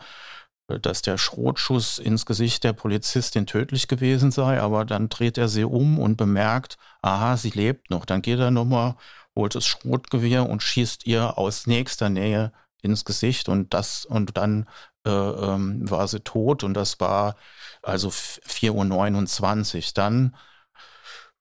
[0.68, 5.66] dass der Schrotschuss ins Gesicht der Polizistin tödlich gewesen sei, aber dann dreht er sie
[5.66, 8.06] um und bemerkt, aha, sie lebt noch.
[8.06, 8.96] Dann geht er nochmal,
[9.36, 14.68] holt das Schrotgewehr und schießt ihr aus nächster Nähe ins Gesicht und das und dann
[15.06, 17.36] äh, ähm, war sie tot und das war
[17.82, 19.84] also 4.29 Uhr.
[19.96, 20.36] Dann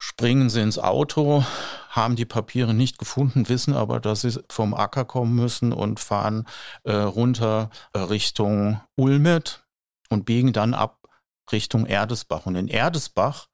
[0.02, 1.44] springen sie ins Auto,
[1.88, 6.48] haben die Papiere nicht gefunden, wissen aber, dass sie vom Acker kommen müssen und fahren
[6.82, 9.64] äh, runter äh, Richtung Ulmet
[10.08, 11.08] und biegen dann ab
[11.52, 12.46] Richtung Erdesbach.
[12.46, 13.46] Und in Erdesbach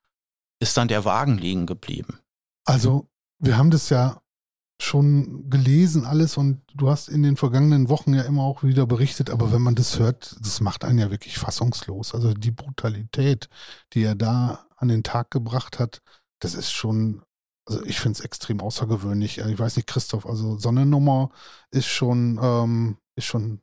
[0.58, 2.18] ist dann der Wagen liegen geblieben.
[2.64, 4.22] Also, wir haben das ja
[4.80, 9.28] schon gelesen alles und du hast in den vergangenen Wochen ja immer auch wieder berichtet,
[9.28, 12.14] aber wenn man das hört, das macht einen ja wirklich fassungslos.
[12.14, 13.50] Also die Brutalität,
[13.92, 16.00] die er da an den Tag gebracht hat,
[16.40, 17.22] das ist schon,
[17.66, 19.38] also ich finde es extrem außergewöhnlich.
[19.38, 21.30] Ich weiß nicht, Christoph, also so eine Nummer
[21.70, 23.60] ist schon, ähm, ist schon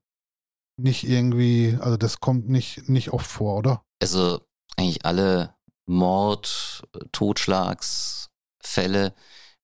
[0.77, 3.83] nicht irgendwie, also das kommt nicht, nicht oft vor, oder?
[4.01, 4.41] Also
[4.77, 9.13] eigentlich alle Mord, Totschlagsfälle,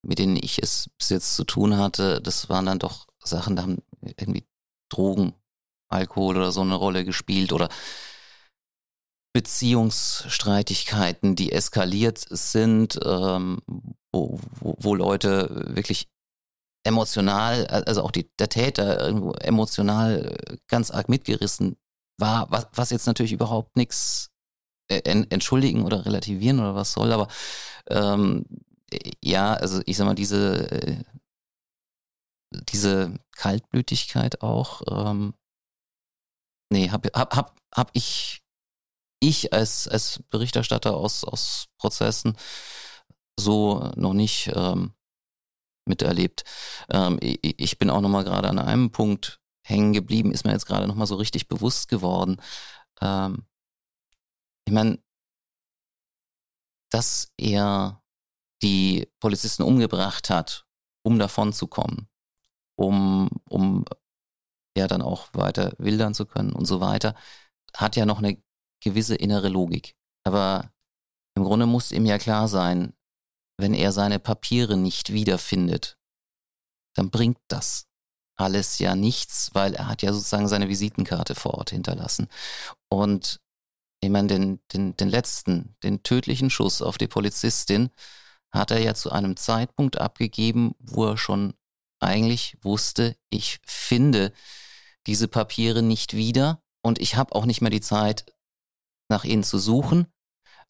[0.04, 3.62] mit denen ich es bis jetzt zu tun hatte, das waren dann doch Sachen, da
[3.63, 4.47] haben irgendwie
[4.89, 5.34] Drogen,
[5.89, 7.69] Alkohol oder so eine Rolle gespielt oder
[9.34, 13.60] Beziehungsstreitigkeiten, die eskaliert sind, ähm,
[14.12, 16.08] wo, wo, wo Leute wirklich
[16.84, 20.36] emotional, also auch die, der Täter irgendwo emotional
[20.67, 21.78] ganz arg mitgerissen
[22.17, 24.32] war, was, was jetzt natürlich überhaupt nichts
[24.89, 27.28] äh, entschuldigen oder relativieren oder was soll, aber
[27.89, 28.46] ähm,
[29.24, 31.04] ja, also ich sag mal, diese, äh,
[32.52, 35.34] diese Kaltblütigkeit auch, ähm,
[36.70, 38.41] nee, hab, hab, hab, hab ich
[39.21, 42.36] ich als, als Berichterstatter aus, aus Prozessen
[43.39, 44.93] so noch nicht ähm,
[45.86, 46.43] miterlebt.
[46.89, 50.88] Ähm, ich, bin auch nochmal gerade an einem Punkt hängen geblieben, ist mir jetzt gerade
[50.88, 52.41] nochmal so richtig bewusst geworden.
[52.99, 53.45] Ähm,
[54.65, 54.99] ich meine,
[56.89, 58.01] dass er
[58.62, 60.65] die Polizisten umgebracht hat,
[61.03, 62.10] um davon zu kommen,
[62.75, 63.86] um, um
[64.77, 67.15] ja dann auch weiter wildern zu können und so weiter,
[67.75, 68.41] hat ja noch eine
[68.82, 69.96] gewisse innere Logik.
[70.24, 70.72] Aber
[71.36, 72.94] im Grunde muss ihm ja klar sein,
[73.58, 75.98] wenn er seine Papiere nicht wiederfindet,
[76.96, 77.88] dann bringt das
[78.36, 82.28] alles ja nichts, weil er hat ja sozusagen seine Visitenkarte vor Ort hinterlassen.
[82.89, 83.39] Und
[84.02, 87.91] ich meine, den, den, den letzten, den tödlichen Schuss auf die Polizistin
[88.52, 91.54] hat er ja zu einem Zeitpunkt abgegeben, wo er schon
[92.00, 94.34] eigentlich wusste, ich finde
[95.06, 98.26] diese Papiere nicht wieder und ich habe auch nicht mehr die Zeit,
[99.12, 100.08] nach ihnen zu suchen,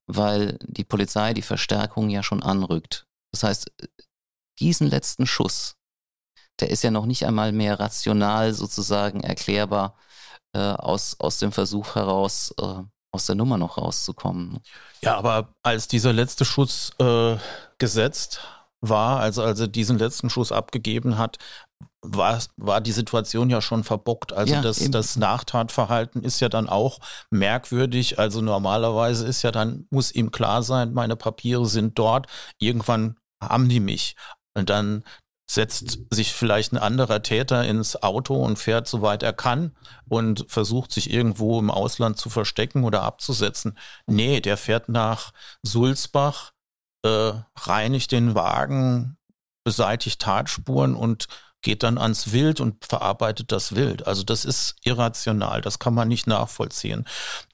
[0.07, 3.05] weil die Polizei die Verstärkung ja schon anrückt.
[3.31, 3.71] Das heißt,
[4.59, 5.77] diesen letzten Schuss,
[6.59, 9.95] der ist ja noch nicht einmal mehr rational sozusagen erklärbar
[10.53, 14.59] äh, aus, aus dem Versuch heraus, äh, aus der Nummer noch rauszukommen.
[15.01, 17.37] Ja, aber als dieser letzte Schuss äh,
[17.77, 18.41] gesetzt
[18.81, 21.37] war, also als er diesen letzten Schuss abgegeben hat,
[22.01, 24.33] war, war die Situation ja schon verbockt.
[24.33, 28.19] Also ja, das, das Nachtatverhalten ist ja dann auch merkwürdig.
[28.19, 32.27] Also normalerweise ist ja dann, muss ihm klar sein, meine Papiere sind dort.
[32.59, 34.15] Irgendwann haben die mich.
[34.53, 35.03] Und dann
[35.49, 39.75] setzt sich vielleicht ein anderer Täter ins Auto und fährt so weit er kann
[40.07, 43.77] und versucht sich irgendwo im Ausland zu verstecken oder abzusetzen.
[44.07, 46.53] Nee, der fährt nach Sulzbach,
[47.05, 49.17] äh, reinigt den Wagen,
[49.65, 51.27] beseitigt Tatspuren und
[51.61, 54.07] geht dann ans Wild und verarbeitet das Wild.
[54.07, 57.05] Also das ist irrational, das kann man nicht nachvollziehen.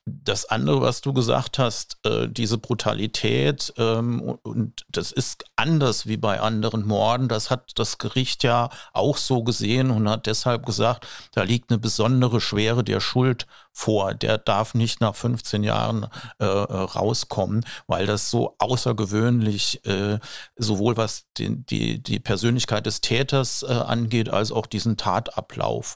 [0.10, 6.16] Das andere, was du gesagt hast, äh, diese Brutalität, ähm, und das ist anders wie
[6.16, 11.06] bei anderen Morden, das hat das Gericht ja auch so gesehen und hat deshalb gesagt,
[11.34, 14.16] da liegt eine besondere Schwere der Schuld vor.
[14.16, 16.08] Der darf nicht nach 15 Jahren
[16.40, 20.20] äh, rauskommen, weil das so außergewöhnlich äh,
[20.56, 25.96] sowohl was den, die, die Persönlichkeit des Täters äh, angeht, als auch diesen Tatablauf.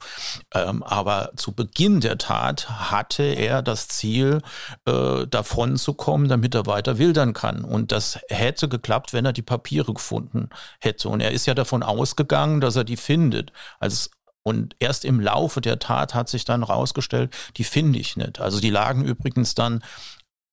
[0.53, 6.55] Ähm, aber zu Beginn der Tat hatte er das Ziel, äh, davon zu kommen, damit
[6.55, 7.63] er weiter wildern kann.
[7.63, 11.09] Und das hätte geklappt, wenn er die Papiere gefunden hätte.
[11.09, 13.51] Und er ist ja davon ausgegangen, dass er die findet.
[13.79, 14.11] Als
[14.43, 18.39] und erst im Laufe der Tat hat sich dann rausgestellt, die finde ich nicht.
[18.39, 19.83] Also die lagen übrigens dann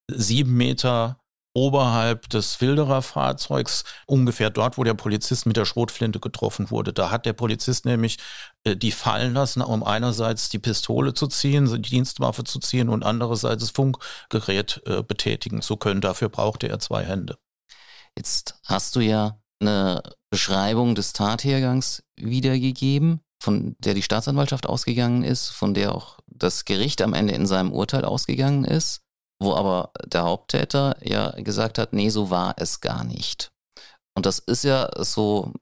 [0.08, 1.17] sieben Meter
[1.58, 6.92] oberhalb des Wilderer-Fahrzeugs, ungefähr dort, wo der Polizist mit der Schrotflinte getroffen wurde.
[6.92, 8.18] Da hat der Polizist nämlich
[8.64, 13.04] äh, die fallen lassen, um einerseits die Pistole zu ziehen, die Dienstwaffe zu ziehen und
[13.04, 16.00] andererseits das Funkgerät äh, betätigen zu können.
[16.00, 17.36] Dafür brauchte er zwei Hände.
[18.16, 25.48] Jetzt hast du ja eine Beschreibung des Tathergangs wiedergegeben von der die Staatsanwaltschaft ausgegangen ist,
[25.50, 29.02] von der auch das Gericht am Ende in seinem Urteil ausgegangen ist,
[29.40, 33.52] wo aber der Haupttäter ja gesagt hat, nee, so war es gar nicht.
[34.14, 35.52] Und das ist ja so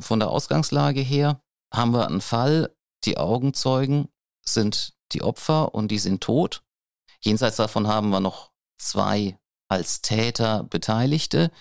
[0.00, 4.08] von der Ausgangslage her, haben wir einen Fall, die Augenzeugen
[4.44, 6.62] sind die Opfer und die sind tot.
[7.20, 9.38] Jenseits davon haben wir noch zwei
[9.68, 11.52] als Täter Beteiligte,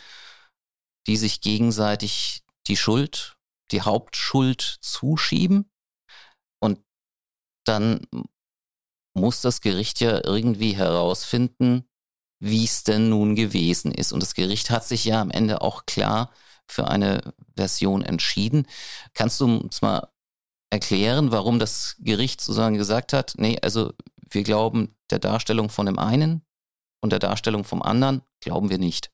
[1.06, 3.40] die sich gegenseitig die Schuld
[3.72, 5.70] die Hauptschuld zuschieben
[6.60, 6.84] und
[7.66, 8.08] dann
[9.20, 11.86] muss das Gericht ja irgendwie herausfinden,
[12.40, 14.12] wie es denn nun gewesen ist.
[14.14, 16.32] Und das Gericht hat sich ja am Ende auch klar
[16.68, 18.68] für eine Version entschieden.
[19.14, 20.08] Kannst du uns mal
[20.70, 23.94] erklären, warum das Gericht sozusagen gesagt hat, nee, also
[24.30, 26.44] wir glauben der Darstellung von dem einen
[27.02, 29.12] und der Darstellung vom anderen glauben wir nicht.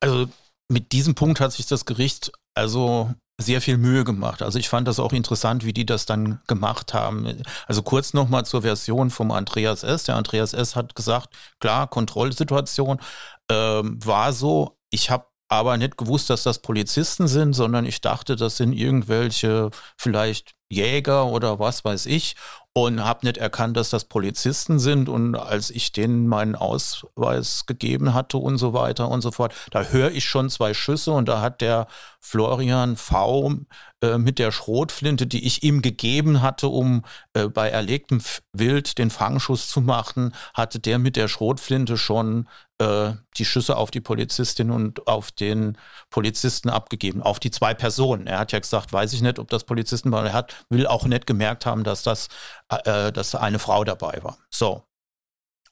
[0.00, 0.28] Also
[0.68, 4.42] mit diesem Punkt hat sich das Gericht also sehr viel Mühe gemacht.
[4.42, 7.42] Also ich fand das auch interessant, wie die das dann gemacht haben.
[7.66, 10.04] Also kurz nochmal zur Version vom Andreas S.
[10.04, 10.74] Der Andreas S.
[10.74, 12.98] hat gesagt, klar, Kontrollsituation
[13.50, 14.78] ähm, war so.
[14.90, 19.70] Ich habe aber nicht gewusst, dass das Polizisten sind, sondern ich dachte, das sind irgendwelche
[19.96, 22.34] vielleicht Jäger oder was weiß ich
[22.76, 25.08] und habe nicht erkannt, dass das Polizisten sind.
[25.08, 29.84] Und als ich denen meinen Ausweis gegeben hatte und so weiter und so fort, da
[29.84, 31.86] höre ich schon zwei Schüsse und da hat der
[32.20, 33.60] Florian V
[34.02, 38.20] äh, mit der Schrotflinte, die ich ihm gegeben hatte, um äh, bei erlegtem
[38.52, 42.46] Wild den Fangschuss zu machen, hatte der mit der Schrotflinte schon
[42.78, 45.78] äh, die Schüsse auf die Polizistin und auf den
[46.10, 48.26] Polizisten abgegeben, auf die zwei Personen.
[48.26, 50.26] Er hat ja gesagt, weiß ich nicht, ob das Polizisten waren.
[50.26, 52.28] Er hat, will auch nicht gemerkt haben, dass das,
[52.68, 54.36] äh, dass eine Frau dabei war.
[54.50, 54.84] So.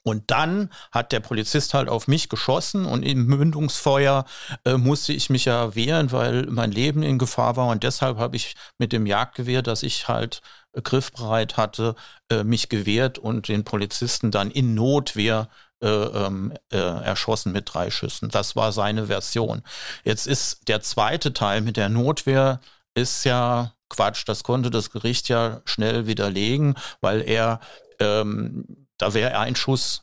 [0.05, 4.27] Und dann hat der Polizist halt auf mich geschossen und im Mündungsfeuer
[4.67, 7.69] äh, musste ich mich ja wehren, weil mein Leben in Gefahr war.
[7.69, 10.43] Und deshalb habe ich mit dem Jagdgewehr, das ich halt
[10.75, 11.95] äh, griffbereit hatte,
[12.31, 15.49] äh, mich gewehrt und den Polizisten dann in Notwehr
[15.83, 18.29] äh, ähm, äh, erschossen mit drei Schüssen.
[18.29, 19.63] Das war seine Version.
[20.05, 22.61] Jetzt ist der zweite Teil mit der Notwehr
[22.95, 24.25] ist ja Quatsch.
[24.27, 27.61] Das konnte das Gericht ja schnell widerlegen, weil er
[28.01, 30.03] ähm, da wäre ein Schuss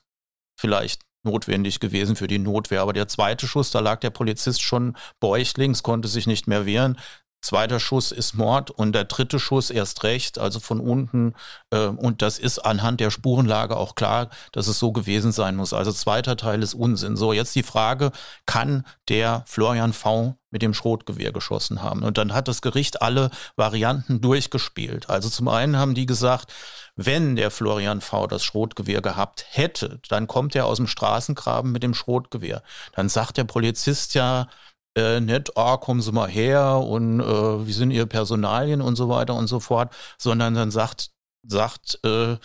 [0.59, 2.81] vielleicht notwendig gewesen für die Notwehr.
[2.81, 6.97] Aber der zweite Schuss, da lag der Polizist schon bäuchlings, konnte sich nicht mehr wehren.
[7.43, 11.33] Zweiter Schuss ist Mord und der dritte Schuss erst recht, also von unten.
[11.71, 15.73] Äh, und das ist anhand der Spurenlage auch klar, dass es so gewesen sein muss.
[15.73, 17.17] Also zweiter Teil ist Unsinn.
[17.17, 18.11] So, jetzt die Frage,
[18.45, 22.03] kann der Florian V mit dem Schrotgewehr geschossen haben?
[22.03, 25.09] Und dann hat das Gericht alle Varianten durchgespielt.
[25.09, 26.53] Also zum einen haben die gesagt,
[26.95, 31.83] wenn der Florian V das Schrotgewehr gehabt hätte, dann kommt er aus dem Straßengraben mit
[31.83, 32.63] dem Schrotgewehr.
[32.93, 34.47] Dann sagt der Polizist ja,
[34.95, 39.09] äh, nicht, oh, kommen Sie mal her und äh, wie sind Ihre Personalien und so
[39.09, 41.11] weiter und so fort, sondern dann sagt,
[41.43, 42.37] sagt äh,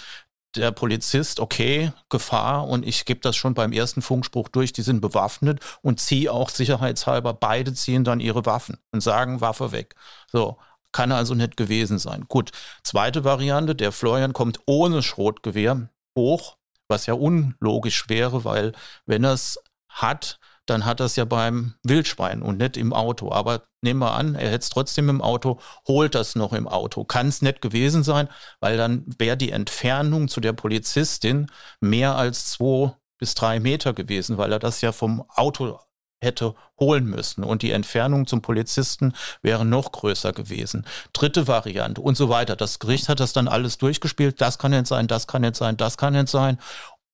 [0.56, 5.00] der Polizist, okay, Gefahr und ich gebe das schon beim ersten Funkspruch durch, die sind
[5.00, 9.94] bewaffnet und ziehe auch sicherheitshalber, beide ziehen dann ihre Waffen und sagen, Waffe weg.
[10.32, 10.56] So,
[10.96, 12.24] kann also nicht gewesen sein.
[12.26, 16.56] Gut, zweite Variante, der Florian kommt ohne Schrotgewehr hoch,
[16.88, 18.72] was ja unlogisch wäre, weil
[19.04, 19.58] wenn er es
[19.90, 23.30] hat, dann hat er es ja beim Wildschwein und nicht im Auto.
[23.30, 27.04] Aber nehmen wir an, er hätte es trotzdem im Auto, holt das noch im Auto.
[27.04, 28.30] Kann es nicht gewesen sein,
[28.60, 34.38] weil dann wäre die Entfernung zu der Polizistin mehr als zwei bis drei Meter gewesen,
[34.38, 35.78] weil er das ja vom Auto
[36.26, 40.84] hätte holen müssen und die Entfernung zum Polizisten wäre noch größer gewesen.
[41.14, 42.56] Dritte Variante und so weiter.
[42.56, 44.40] Das Gericht hat das dann alles durchgespielt.
[44.40, 46.58] Das kann nicht sein, das kann nicht sein, das kann nicht sein.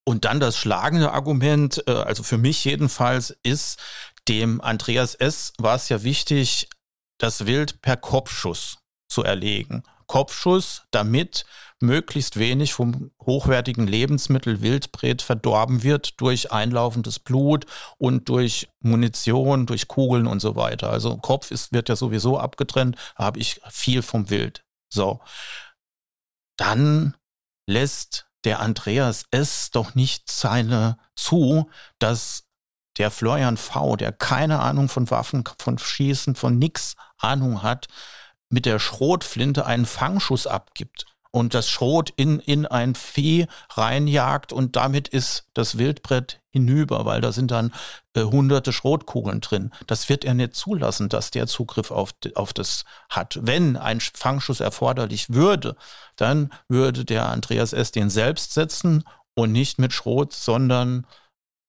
[0.04, 3.78] Und dann das schlagende Argument, äh, also für mich jedenfalls, ist,
[4.28, 5.52] dem Andreas S.
[5.58, 6.68] war es ja wichtig,
[7.18, 9.84] das Wild per Kopfschuss zu erlegen.
[10.06, 11.44] Kopfschuss, damit
[11.82, 17.66] möglichst wenig vom hochwertigen Lebensmittel Wildbret verdorben wird durch einlaufendes Blut
[17.98, 20.90] und durch Munition, durch Kugeln und so weiter.
[20.90, 24.64] Also Kopf ist, wird ja sowieso abgetrennt, habe ich viel vom Wild.
[24.88, 25.20] So.
[26.56, 27.16] Dann
[27.66, 29.70] lässt der Andreas S.
[29.70, 32.44] doch nicht seine zu, dass
[32.98, 37.88] der Florian V., der keine Ahnung von Waffen, von Schießen, von nix Ahnung hat,
[38.48, 44.76] mit der Schrotflinte einen Fangschuss abgibt und das Schrot in, in ein Vieh reinjagt und
[44.76, 47.72] damit ist das Wildbrett hinüber, weil da sind dann
[48.14, 49.72] äh, hunderte Schrotkugeln drin.
[49.86, 53.38] Das wird er nicht zulassen, dass der Zugriff auf, auf das hat.
[53.42, 55.74] Wenn ein Fangschuss erforderlich würde,
[56.16, 57.90] dann würde der Andreas S.
[57.90, 59.02] den selbst setzen
[59.34, 61.06] und nicht mit Schrot, sondern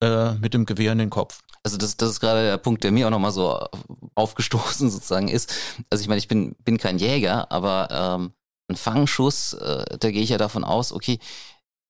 [0.01, 1.39] äh, mit dem Gewehr in den Kopf.
[1.63, 3.65] Also das, das ist gerade der Punkt, der mir auch nochmal so
[4.15, 5.53] aufgestoßen sozusagen ist.
[5.89, 8.33] Also ich meine, ich bin, bin kein Jäger, aber ähm,
[8.73, 11.19] ein Fangschuss, äh, da gehe ich ja davon aus, okay,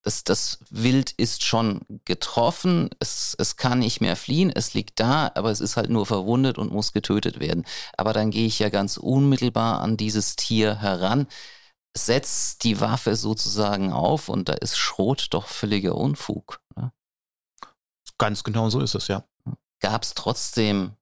[0.04, 5.32] das, das Wild ist schon getroffen, es, es kann nicht mehr fliehen, es liegt da,
[5.34, 7.64] aber es ist halt nur verwundet und muss getötet werden.
[7.96, 11.26] Aber dann gehe ich ja ganz unmittelbar an dieses Tier heran,
[11.96, 16.60] setze die Waffe sozusagen auf und da ist Schrot doch völliger Unfug.
[16.76, 16.92] Ne?
[18.18, 19.24] Ganz genau so ist es, ja.
[19.80, 20.96] Gab es trotzdem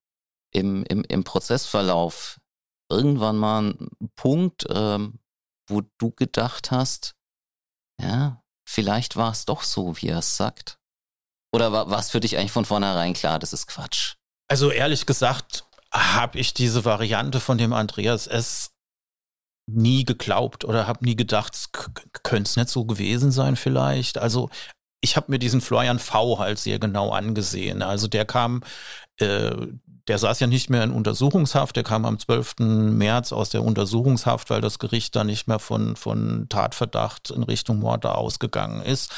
[0.53, 2.41] im, im, im Prozessverlauf
[2.89, 5.19] irgendwann mal einen Punkt, ähm,
[5.69, 7.15] wo du gedacht hast,
[8.01, 10.79] ja, vielleicht war es doch so, wie er es sagt?
[11.55, 14.15] Oder war es für dich eigentlich von vornherein klar, das ist Quatsch?
[14.49, 18.73] Also ehrlich gesagt habe ich diese Variante von dem Andreas S.
[19.71, 21.71] nie geglaubt oder habe nie gedacht,
[22.23, 24.17] könnte es nicht so gewesen sein vielleicht.
[24.19, 24.49] Also
[25.03, 27.83] ich habe mir diesen Florian V halt sehr genau angesehen.
[27.83, 28.63] Also der kam,
[29.19, 29.55] äh,
[30.09, 32.55] der saß ja nicht mehr in Untersuchungshaft, der kam am 12.
[32.59, 37.79] März aus der Untersuchungshaft, weil das Gericht da nicht mehr von, von Tatverdacht in Richtung
[37.79, 39.13] Mord ausgegangen ist.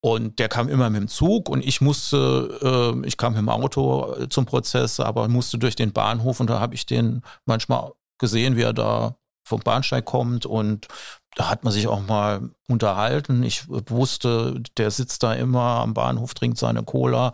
[0.00, 3.48] Und der kam immer mit dem Zug und ich musste, äh, ich kam mit dem
[3.48, 8.56] Auto zum Prozess, aber musste durch den Bahnhof und da habe ich den manchmal gesehen,
[8.56, 10.88] wie er da vom Bahnsteig kommt und
[11.36, 13.42] da hat man sich auch mal unterhalten.
[13.42, 17.32] Ich wusste, der sitzt da immer am Bahnhof, trinkt seine Cola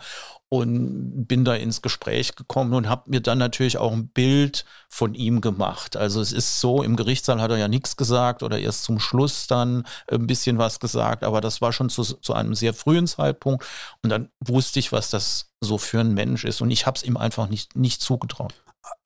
[0.48, 5.14] und bin da ins Gespräch gekommen und habe mir dann natürlich auch ein Bild von
[5.14, 5.96] ihm gemacht.
[5.96, 9.46] Also es ist so, im Gerichtssaal hat er ja nichts gesagt oder erst zum Schluss
[9.46, 13.64] dann ein bisschen was gesagt, aber das war schon zu, zu einem sehr frühen Zeitpunkt
[14.02, 17.04] und dann wusste ich, was das so für ein Mensch ist und ich habe es
[17.04, 18.54] ihm einfach nicht, nicht zugetraut.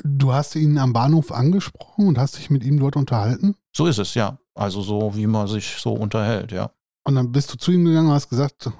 [0.02, 3.56] Du hast ihn am Bahnhof angesprochen und hast dich mit ihm dort unterhalten?
[3.74, 4.38] So ist es, ja.
[4.54, 6.70] Also so, wie man sich so unterhält, ja.
[7.04, 8.70] Und dann bist du zu ihm gegangen und hast gesagt,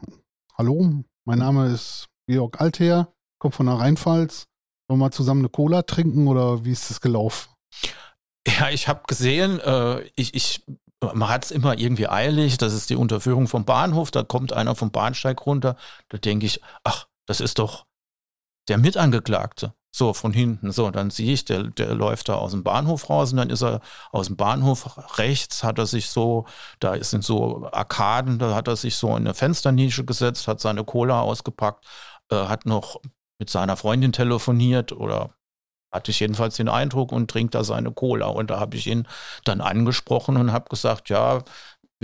[0.56, 4.46] hallo, mein Name ist Georg Alter, komme von der Rheinpfalz.
[4.88, 7.50] Wollen wir mal zusammen eine Cola trinken oder wie ist das gelaufen?
[8.46, 10.64] Ja, ich habe gesehen, äh, ich, ich,
[11.00, 12.58] man hat es immer irgendwie eilig.
[12.58, 14.10] Das ist die Unterführung vom Bahnhof.
[14.10, 15.76] Da kommt einer vom Bahnsteig runter.
[16.08, 17.86] Da denke ich, ach, das ist doch
[18.68, 19.74] der Mitangeklagte.
[19.96, 20.72] So, von hinten.
[20.72, 23.62] So, dann sehe ich, der, der läuft da aus dem Bahnhof raus und dann ist
[23.62, 23.80] er
[24.10, 26.46] aus dem Bahnhof rechts, hat er sich so,
[26.80, 30.82] da sind so Arkaden, da hat er sich so in eine Fensternische gesetzt, hat seine
[30.82, 31.86] Cola ausgepackt,
[32.28, 33.00] äh, hat noch
[33.38, 35.30] mit seiner Freundin telefoniert oder
[35.92, 38.26] hatte ich jedenfalls den Eindruck und trinkt da seine Cola.
[38.26, 39.06] Und da habe ich ihn
[39.44, 41.44] dann angesprochen und habe gesagt, ja,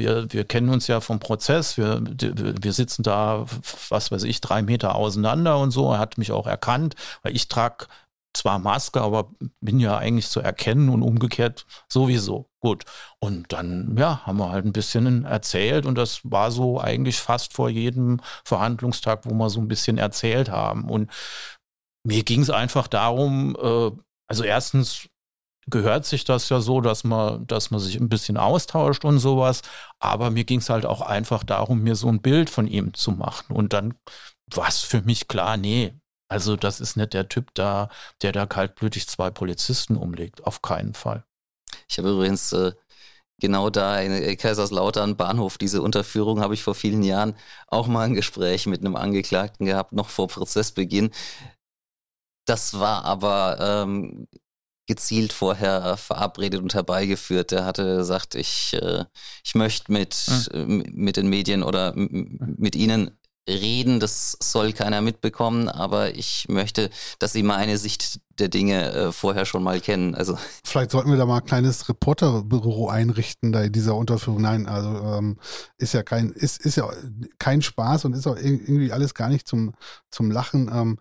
[0.01, 3.47] wir, wir kennen uns ja vom Prozess, wir, wir sitzen da,
[3.89, 5.93] was weiß ich, drei Meter auseinander und so.
[5.93, 7.87] Er hat mich auch erkannt, weil ich trage
[8.33, 9.31] zwar Maske, aber
[9.61, 12.49] bin ja eigentlich zu erkennen und umgekehrt sowieso.
[12.61, 12.85] Gut.
[13.19, 17.53] Und dann, ja, haben wir halt ein bisschen erzählt und das war so eigentlich fast
[17.55, 20.89] vor jedem Verhandlungstag, wo wir so ein bisschen erzählt haben.
[20.89, 21.11] Und
[22.05, 23.91] mir ging es einfach darum, äh,
[24.29, 25.09] also erstens
[25.71, 29.63] gehört sich das ja so, dass man, dass man sich ein bisschen austauscht und sowas.
[29.99, 33.13] Aber mir ging es halt auch einfach darum, mir so ein Bild von ihm zu
[33.13, 33.55] machen.
[33.55, 33.95] Und dann
[34.53, 35.95] war es für mich klar, nee,
[36.29, 37.89] also das ist nicht der Typ da,
[38.23, 40.47] der da kaltblütig zwei Polizisten umlegt.
[40.47, 41.25] Auf keinen Fall.
[41.89, 42.73] Ich habe übrigens äh,
[43.41, 47.35] genau da in Kaiserslautern Bahnhof, diese Unterführung habe ich vor vielen Jahren
[47.67, 51.11] auch mal ein Gespräch mit einem Angeklagten gehabt, noch vor Prozessbeginn.
[52.47, 54.29] Das war aber ähm,
[54.91, 57.53] gezielt vorher verabredet und herbeigeführt.
[57.53, 59.05] Der hatte gesagt, ich, äh,
[59.45, 60.17] ich möchte mit,
[60.53, 60.85] mhm.
[60.93, 63.13] mit den Medien oder mit Ihnen
[63.49, 69.13] reden, das soll keiner mitbekommen, aber ich möchte, dass Sie meine Sicht der Dinge äh,
[69.13, 70.17] vorher schon mal kennen.
[70.17, 74.43] Also vielleicht sollten wir da mal ein kleines Reporterbüro einrichten da in dieser Unterführung.
[74.43, 75.39] Nein, also ähm,
[75.79, 76.91] ist ja kein ist ist ja
[77.39, 79.73] kein Spaß und ist auch irgendwie alles gar nicht zum
[80.11, 80.69] zum Lachen.
[80.73, 80.99] Ähm,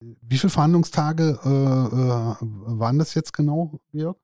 [0.00, 4.16] wie viele Verhandlungstage äh, äh, waren das jetzt genau, Jörg?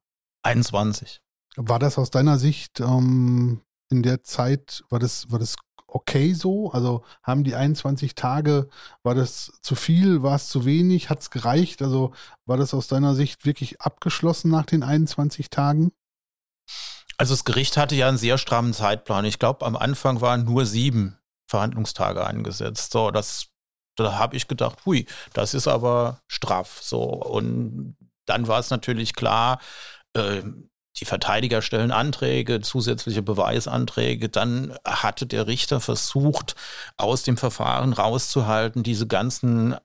[0.43, 1.21] 21.
[1.57, 3.61] War das aus deiner Sicht ähm,
[3.91, 5.57] in der Zeit, war das, war das
[5.87, 6.71] okay so?
[6.73, 8.69] Also haben die 21 Tage,
[9.03, 11.83] war das zu viel, war es zu wenig, hat es gereicht?
[11.83, 12.13] Also
[12.45, 15.93] war das aus deiner Sicht wirklich abgeschlossen nach den 21 Tagen?
[17.17, 19.25] Also das Gericht hatte ja einen sehr strammen Zeitplan.
[19.25, 21.17] Ich glaube, am Anfang waren nur sieben
[21.49, 22.91] Verhandlungstage angesetzt.
[22.91, 23.49] So, das,
[23.97, 26.81] da habe ich gedacht, hui, das ist aber straff.
[26.83, 29.61] So, und dann war es natürlich klar,
[30.15, 30.43] äh,
[31.01, 34.29] die Verteidiger stellen Anträge, zusätzliche Beweisanträge.
[34.29, 36.55] Dann hatte der Richter versucht,
[36.97, 39.77] aus dem Verfahren rauszuhalten, diese ganzen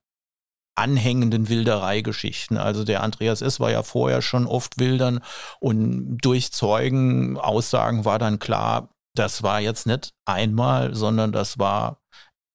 [0.75, 2.57] anhängenden Wildereigeschichten.
[2.57, 3.59] Also der Andreas S.
[3.59, 5.21] war ja vorher schon oft wildern
[5.59, 12.01] und durch Zeugenaussagen war dann klar, das war jetzt nicht einmal, sondern das war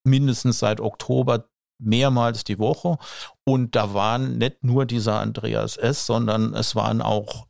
[0.05, 1.49] mindestens seit Oktober
[1.79, 2.99] mehrmals die Woche.
[3.45, 7.47] Und da waren nicht nur dieser Andreas S., sondern es waren auch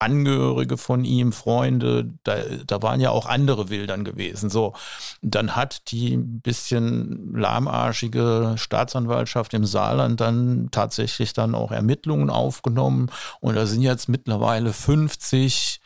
[0.00, 4.48] Angehörige von ihm, Freunde, da, da waren ja auch andere Wildern gewesen.
[4.48, 4.74] So,
[5.22, 13.56] dann hat die bisschen lahmarschige Staatsanwaltschaft im Saarland dann tatsächlich dann auch Ermittlungen aufgenommen und
[13.56, 15.80] da sind jetzt mittlerweile 50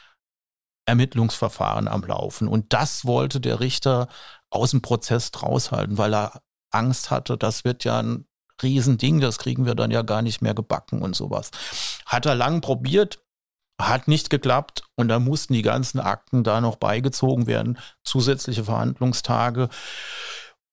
[0.85, 2.49] Ermittlungsverfahren am Laufen.
[2.49, 4.09] Und das wollte der Richter
[4.53, 8.26] aus dem Prozess raushalten, weil er Angst hatte, das wird ja ein
[8.62, 11.50] Riesending, das kriegen wir dann ja gar nicht mehr gebacken und sowas.
[12.07, 13.20] Hat er lang probiert,
[13.80, 19.68] hat nicht geklappt und da mussten die ganzen Akten da noch beigezogen werden, zusätzliche Verhandlungstage.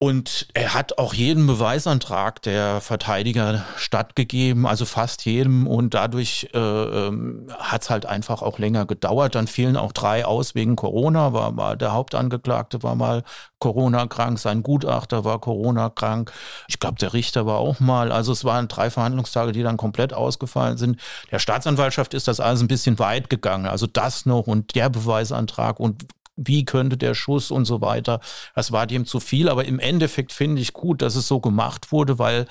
[0.02, 5.68] Und er hat auch jeden Beweisantrag der Verteidiger stattgegeben, also fast jedem.
[5.68, 9.36] Und dadurch äh, ähm, hat es halt einfach auch länger gedauert.
[9.36, 11.34] Dann fielen auch drei aus wegen Corona.
[11.34, 13.24] War mal der Hauptangeklagte war mal
[13.60, 16.32] Corona krank, sein Gutachter war Corona krank.
[16.70, 18.14] Ich glaube, der Richter war auch mal.
[18.14, 21.02] Also es waren drei Verhandlungstage, die dann komplett ausgefallen sind.
[21.30, 23.66] Der Staatsanwaltschaft ist das alles ein bisschen weit gegangen.
[23.66, 26.06] Also das noch und der Beweisantrag und
[26.47, 28.19] wie könnte der Schuss und so weiter.
[28.55, 31.91] Das war dem zu viel, aber im Endeffekt finde ich gut, dass es so gemacht
[31.91, 32.45] wurde, weil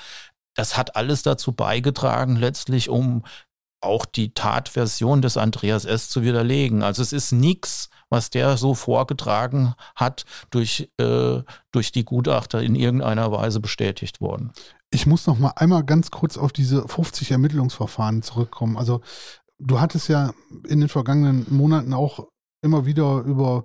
[0.55, 3.23] das hat alles dazu beigetragen, letztlich um
[3.81, 6.11] auch die Tatversion des Andreas S.
[6.11, 6.83] zu widerlegen.
[6.83, 12.75] Also es ist nichts, was der so vorgetragen hat, durch, äh, durch die Gutachter in
[12.75, 14.53] irgendeiner Weise bestätigt worden.
[14.91, 18.77] Ich muss noch mal einmal ganz kurz auf diese 50 Ermittlungsverfahren zurückkommen.
[18.77, 19.01] Also
[19.59, 20.33] du hattest ja
[20.67, 22.27] in den vergangenen Monaten auch
[22.63, 23.65] immer wieder über,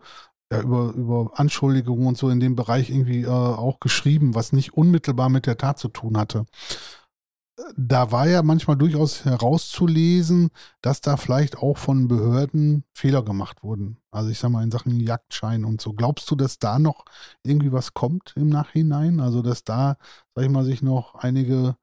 [0.52, 4.74] ja, über, über Anschuldigungen und so in dem Bereich irgendwie äh, auch geschrieben, was nicht
[4.74, 6.46] unmittelbar mit der Tat zu tun hatte.
[7.76, 10.50] Da war ja manchmal durchaus herauszulesen,
[10.82, 13.98] dass da vielleicht auch von Behörden Fehler gemacht wurden.
[14.12, 15.94] Also ich sag mal in Sachen Jagdschein und so.
[15.94, 17.06] Glaubst du, dass da noch
[17.44, 19.20] irgendwie was kommt im Nachhinein?
[19.20, 19.98] Also dass da,
[20.36, 21.76] sag ich mal, sich noch einige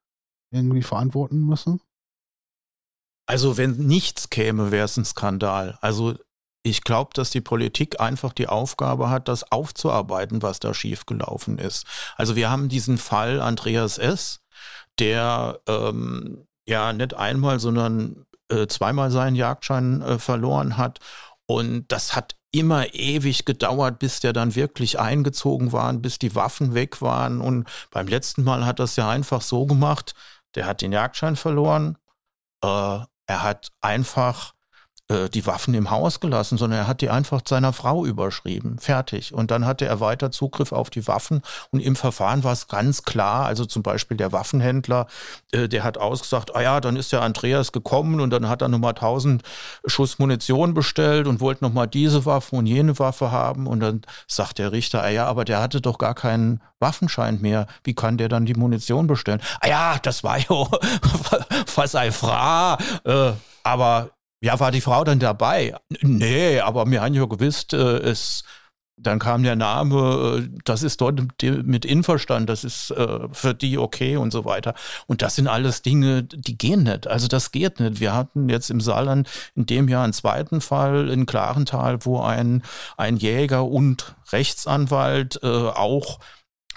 [0.53, 1.81] irgendwie verantworten müssen?
[3.27, 5.79] Also wenn nichts käme, wäre es ein Skandal.
[5.81, 6.17] Also
[6.63, 11.87] ich glaube, dass die Politik einfach die Aufgabe hat, das aufzuarbeiten, was da schiefgelaufen ist.
[12.17, 14.41] Also wir haben diesen Fall Andreas S.,
[14.99, 20.99] der ähm, ja nicht einmal, sondern äh, zweimal seinen Jagdschein äh, verloren hat.
[21.47, 26.75] Und das hat immer ewig gedauert, bis der dann wirklich eingezogen war, bis die Waffen
[26.75, 27.41] weg waren.
[27.41, 30.15] Und beim letzten Mal hat das ja einfach so gemacht,
[30.55, 31.97] der hat den Jagdschein verloren.
[32.63, 32.67] Äh,
[33.27, 34.53] er hat einfach
[35.11, 38.79] äh, die Waffen im Haus gelassen, sondern er hat die einfach seiner Frau überschrieben.
[38.79, 39.35] Fertig.
[39.35, 41.43] Und dann hatte er weiter Zugriff auf die Waffen.
[41.73, 45.07] Und im Verfahren war es ganz klar, also zum Beispiel der Waffenhändler,
[45.51, 48.69] äh, der hat ausgesagt, ah ja, dann ist der Andreas gekommen und dann hat er
[48.69, 49.43] nochmal 1000
[49.87, 53.67] Schuss Munition bestellt und wollte nochmal diese Waffe und jene Waffe haben.
[53.67, 57.67] Und dann sagt der Richter, ah ja, aber der hatte doch gar keinen Waffenschein mehr.
[57.83, 59.43] Wie kann der dann die Munition bestellen?
[59.61, 60.47] Ah ja, das war ja
[61.75, 62.79] was sei fra.
[63.05, 63.33] Äh,
[63.65, 65.75] aber ja, war die Frau dann dabei?
[66.01, 68.45] Nee, aber wir haben ja gewusst, äh, es
[69.03, 73.79] dann kam der Name, äh, das ist dort mit Inverstand, das ist äh, für die
[73.79, 74.75] okay und so weiter.
[75.07, 77.07] Und das sind alles Dinge, die gehen nicht.
[77.07, 78.01] Also das geht nicht.
[78.01, 82.63] Wir hatten jetzt im Saarland in dem Jahr einen zweiten Fall in Klarental, wo ein,
[82.97, 86.19] ein Jäger und Rechtsanwalt äh, auch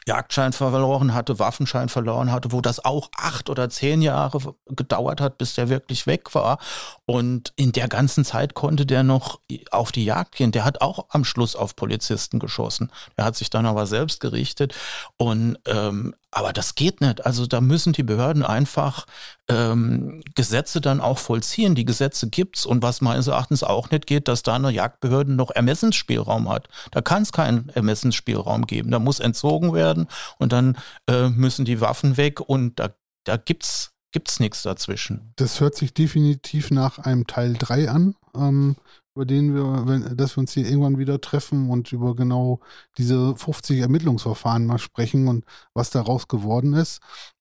[0.08, 5.38] Jagdschein verloren hatte, Waffenschein verloren hatte, wo das auch acht oder zehn Jahre gedauert hat,
[5.38, 6.58] bis der wirklich weg war.
[7.06, 9.40] Und in der ganzen Zeit konnte der noch
[9.72, 10.52] auf die Jagd gehen.
[10.52, 12.92] Der hat auch am Schluss auf Polizisten geschossen.
[13.16, 14.74] Er hat sich dann aber selbst gerichtet.
[15.18, 17.26] Und ähm, aber das geht nicht.
[17.26, 19.06] Also da müssen die Behörden einfach
[19.48, 21.76] ähm, Gesetze dann auch vollziehen.
[21.76, 25.52] Die Gesetze gibt's und was meines Erachtens auch nicht geht, dass da eine Jagdbehörde noch
[25.52, 26.68] Ermessensspielraum hat.
[26.92, 28.92] Da kann es keinen Ermessensspielraum geben.
[28.92, 30.08] Da muss entzogen werden
[30.38, 30.78] und dann
[31.08, 32.90] äh, müssen die Waffen weg und da,
[33.24, 35.34] da gibt's gibt's nichts dazwischen.
[35.36, 38.16] Das hört sich definitiv nach einem Teil 3 an.
[38.36, 38.76] Ähm,
[39.16, 42.60] über den wir, wenn, dass wir uns hier irgendwann wieder treffen und über genau
[42.98, 47.00] diese 50 Ermittlungsverfahren mal sprechen und was daraus geworden ist.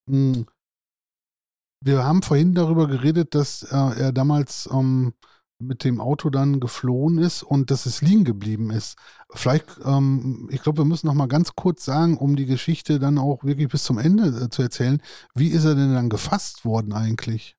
[0.08, 0.46] Hm.
[1.84, 5.14] Wir haben vorhin darüber geredet, dass äh, er damals ähm,
[5.58, 8.96] mit dem Auto dann geflohen ist und dass es liegen geblieben ist.
[9.30, 13.18] Vielleicht, ähm, ich glaube, wir müssen noch mal ganz kurz sagen, um die Geschichte dann
[13.18, 15.00] auch wirklich bis zum Ende äh, zu erzählen.
[15.34, 17.56] Wie ist er denn dann gefasst worden eigentlich?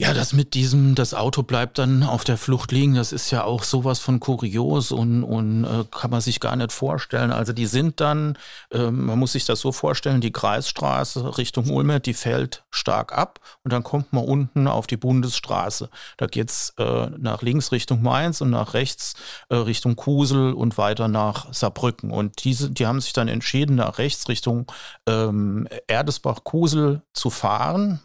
[0.00, 3.44] Ja, das mit diesem, das Auto bleibt dann auf der Flucht liegen, das ist ja
[3.44, 7.30] auch sowas von kurios und, und äh, kann man sich gar nicht vorstellen.
[7.30, 8.38] Also die sind dann,
[8.70, 13.40] äh, man muss sich das so vorstellen, die Kreisstraße Richtung Ulmer, die fällt stark ab
[13.62, 15.90] und dann kommt man unten auf die Bundesstraße.
[16.16, 19.16] Da geht's äh, nach links Richtung Mainz und nach rechts
[19.50, 22.10] äh, Richtung Kusel und weiter nach Saarbrücken.
[22.10, 24.72] Und diese, die haben sich dann entschieden, nach rechts Richtung
[25.06, 28.00] ähm, Erdesbach-Kusel zu fahren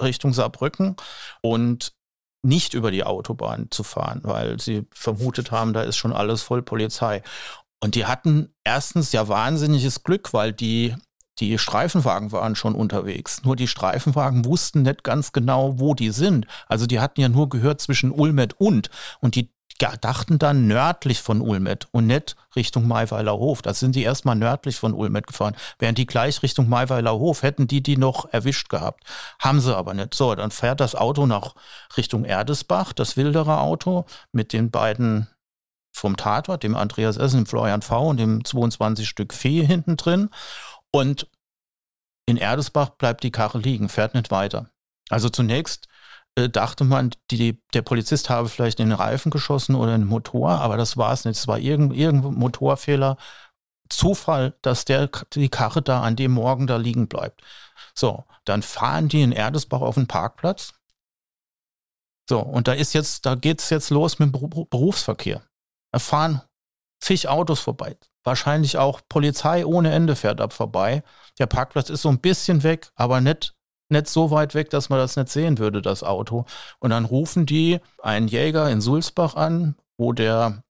[0.00, 0.96] Richtung Saarbrücken
[1.42, 1.94] und
[2.42, 6.62] nicht über die Autobahn zu fahren, weil sie vermutet haben, da ist schon alles voll
[6.62, 7.22] Polizei.
[7.80, 10.94] Und die hatten erstens ja wahnsinniges Glück, weil die
[11.40, 13.42] die Streifenwagen waren schon unterwegs.
[13.42, 16.46] Nur die Streifenwagen wussten nicht ganz genau, wo die sind.
[16.68, 18.88] Also die hatten ja nur gehört zwischen Ulmet und.
[19.20, 23.60] Und die dachten dann nördlich von Ulmet und nicht Richtung Maiweiler Hof.
[23.60, 25.56] Da sind die erstmal nördlich von Ulmet gefahren.
[25.78, 29.04] Während die gleich Richtung Maiweiler Hof hätten die die noch erwischt gehabt.
[29.40, 30.14] Haben sie aber nicht.
[30.14, 31.54] So, dann fährt das Auto nach
[31.96, 35.28] Richtung Erdesbach, das Wilderer Auto mit den beiden
[35.92, 40.30] vom Tatort, dem Andreas Essen, dem Florian V und dem 22 Stück Fee hinten drin.
[40.92, 41.28] Und
[42.26, 44.70] in Erdesbach bleibt die Karre liegen, fährt nicht weiter.
[45.10, 45.88] Also zunächst
[46.34, 50.50] dachte man, die, der Polizist habe vielleicht in den Reifen geschossen oder in den Motor,
[50.50, 51.38] aber das war es nicht.
[51.38, 53.16] Es war irgendein, irgendein Motorfehler.
[53.88, 57.42] Zufall, dass der, die Karre da an dem Morgen da liegen bleibt.
[57.94, 60.72] So, dann fahren die in Erdesbach auf den Parkplatz.
[62.28, 65.42] So, und da ist jetzt, da geht's jetzt los mit dem Berufsverkehr.
[65.92, 66.42] Da fahren
[67.00, 67.96] zig Autos vorbei.
[68.24, 71.04] Wahrscheinlich auch Polizei ohne Ende fährt ab vorbei.
[71.38, 73.54] Der Parkplatz ist so ein bisschen weg, aber nicht
[73.88, 76.46] nicht so weit weg, dass man das nicht sehen würde, das Auto.
[76.78, 80.62] Und dann rufen die einen Jäger in Sulzbach an, wo der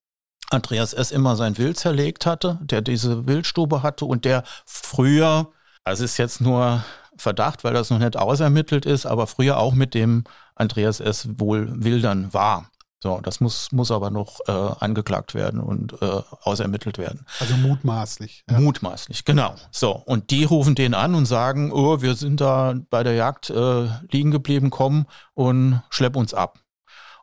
[0.50, 1.10] Andreas S.
[1.10, 5.50] immer sein Wild zerlegt hatte, der diese Wildstube hatte und der früher,
[5.84, 6.84] also ist jetzt nur
[7.16, 11.28] Verdacht, weil das noch nicht ausermittelt ist, aber früher auch mit dem Andreas S.
[11.38, 12.70] wohl Wildern war.
[13.04, 17.26] So, das muss, muss aber noch äh, angeklagt werden und äh, ausermittelt werden.
[17.38, 18.44] Also mutmaßlich.
[18.48, 18.58] Ja.
[18.58, 19.56] Mutmaßlich, genau.
[19.70, 23.50] So, und die rufen den an und sagen, oh, wir sind da bei der Jagd
[23.50, 26.60] äh, liegen geblieben, komm und schlepp uns ab.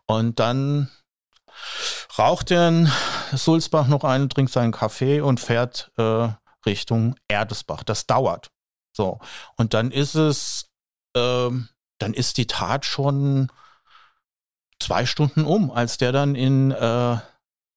[0.05, 0.91] Und dann
[2.15, 2.91] raucht der in
[3.33, 6.27] Sulzbach noch einen, trinkt seinen Kaffee und fährt äh,
[6.63, 7.81] Richtung Erdesbach.
[7.81, 8.51] Das dauert.
[8.95, 9.17] So,
[9.57, 10.69] und dann ist es,
[11.17, 13.51] ähm, dann ist die Tat schon
[14.81, 17.17] zwei Stunden um, als der dann in äh,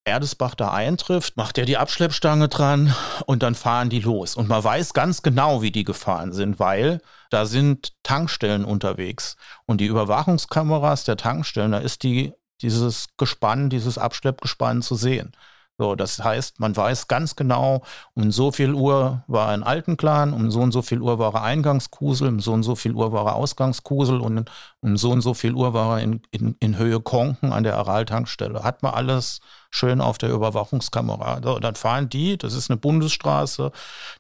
[0.07, 2.95] Erdesbach da eintrifft, macht er die Abschleppstange dran
[3.27, 4.37] und dann fahren die los.
[4.37, 7.01] Und man weiß ganz genau, wie die gefahren sind, weil
[7.31, 9.37] da sind Tankstellen unterwegs.
[9.67, 15.33] Und die Überwachungskameras der Tankstellen, da ist die, dieses Gespann, dieses Abschleppgespann zu sehen.
[15.77, 17.83] So, das heißt, man weiß ganz genau,
[18.15, 21.35] um so viel Uhr war er in Altenclan, um so und so viel Uhr war
[21.35, 24.49] er Eingangskusel, um so und so viel Uhr war er Ausgangskusel und
[24.81, 27.77] um so und so viel Uhr war er in, in, in Höhe Konken an der
[27.77, 28.63] Aral-Tankstelle.
[28.63, 31.41] Hat man alles schön auf der Überwachungskamera.
[31.43, 33.73] So, dann fahren die, das ist eine Bundesstraße,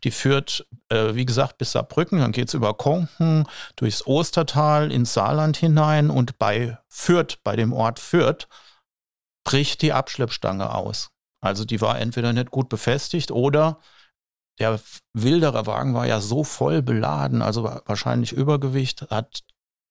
[0.02, 3.46] die führt, äh, wie gesagt, bis Saarbrücken, dann geht's über Konken,
[3.76, 8.48] durchs Ostertal ins Saarland hinein und bei Fürth, bei dem Ort Fürth,
[9.44, 11.13] bricht die Abschleppstange aus.
[11.44, 13.78] Also die war entweder nicht gut befestigt oder
[14.58, 14.80] der
[15.12, 19.42] wildere Wagen war ja so voll beladen, also wahrscheinlich Übergewicht, hat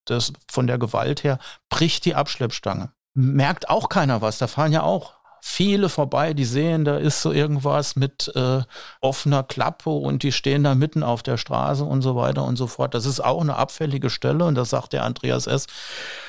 [0.06, 1.38] das von der Gewalt her,
[1.70, 2.91] bricht die Abschleppstange.
[3.14, 4.38] Merkt auch keiner was.
[4.38, 8.62] Da fahren ja auch viele vorbei, die sehen, da ist so irgendwas mit äh,
[9.01, 12.66] offener Klappe und die stehen da mitten auf der Straße und so weiter und so
[12.68, 12.93] fort.
[12.93, 15.68] Das ist auch eine abfällige Stelle und da sagt der Andreas S.,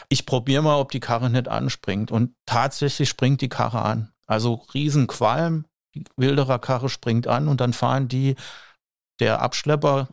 [0.09, 2.11] ich probiere mal, ob die Karre nicht anspringt.
[2.11, 4.14] Und tatsächlich springt die Karre an.
[4.27, 8.37] Also Riesenqualm, die Wilderer Karre springt an und dann fahren die,
[9.21, 10.09] der Abschlepper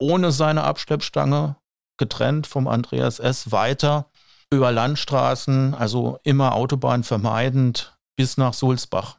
[0.00, 1.56] ohne seine Abschleppstange
[1.98, 3.50] getrennt vom Andreas S.
[3.50, 4.10] weiter
[4.50, 9.18] über Landstraßen, also immer Autobahn vermeidend bis nach Sulzbach.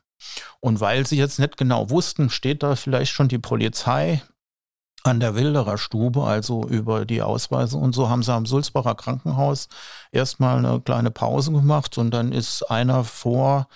[0.60, 4.22] Und weil sie jetzt nicht genau wussten, steht da vielleicht schon die Polizei
[5.04, 9.70] an der Wilderer Stube, also über die Ausweise und so, haben sie am Sulzbacher Krankenhaus
[10.12, 13.68] erstmal eine kleine Pause gemacht und dann ist einer vor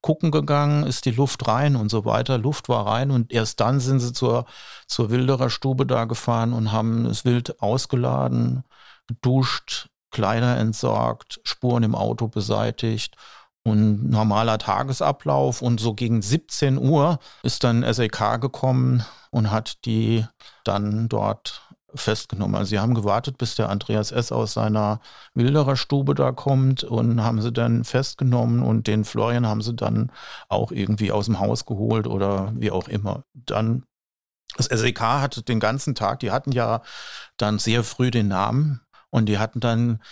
[0.00, 2.38] gucken gegangen, ist die Luft rein und so weiter.
[2.38, 4.46] Luft war rein und erst dann sind sie zur,
[4.86, 8.64] zur Wilderer Stube da gefahren und haben das Wild ausgeladen,
[9.08, 13.16] geduscht, Kleider entsorgt, Spuren im Auto beseitigt
[13.64, 15.62] und normaler Tagesablauf.
[15.62, 20.24] Und so gegen 17 Uhr ist dann SEK gekommen und hat die
[20.64, 21.62] dann dort
[21.94, 22.54] festgenommen.
[22.54, 24.30] Also sie haben gewartet, bis der Andreas S.
[24.30, 25.00] aus seiner
[25.34, 30.12] Wilderer Stube da kommt und haben sie dann festgenommen und den Florian haben sie dann
[30.48, 33.24] auch irgendwie aus dem Haus geholt oder wie auch immer.
[33.32, 33.84] Dann
[34.56, 36.82] das SEK hatte den ganzen Tag, die hatten ja
[37.36, 38.80] dann sehr früh den Namen
[39.10, 40.02] und die hatten dann,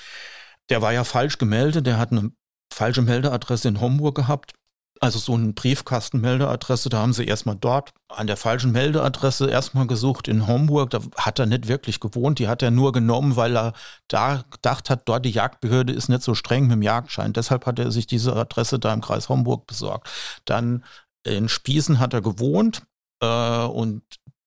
[0.70, 2.30] der war ja falsch gemeldet, der hat eine
[2.76, 4.52] falsche Meldeadresse in Homburg gehabt.
[4.98, 10.26] Also so eine Briefkastenmeldeadresse, da haben sie erstmal dort an der falschen Meldeadresse erstmal gesucht
[10.26, 10.88] in Homburg.
[10.88, 13.74] Da hat er nicht wirklich gewohnt, die hat er nur genommen, weil er
[14.08, 17.34] da gedacht hat, dort die Jagdbehörde ist nicht so streng mit dem Jagdschein.
[17.34, 20.08] Deshalb hat er sich diese Adresse da im Kreis Homburg besorgt.
[20.46, 20.82] Dann
[21.24, 22.82] in Spießen hat er gewohnt
[23.20, 24.02] äh, und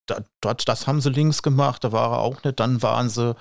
[0.08, 2.60] da, dort, das haben sie links gemacht, da war er auch nicht.
[2.60, 3.36] Dann waren sie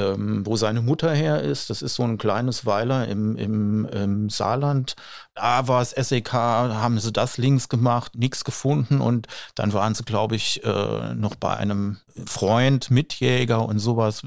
[0.00, 1.70] ähm, wo seine Mutter her ist.
[1.70, 4.96] Das ist so ein kleines Weiler im, im, im Saarland.
[5.34, 10.04] Da war es SEK, haben sie das links gemacht, nichts gefunden und dann waren sie,
[10.04, 14.22] glaube ich, äh, noch bei einem Freund, Mitjäger und sowas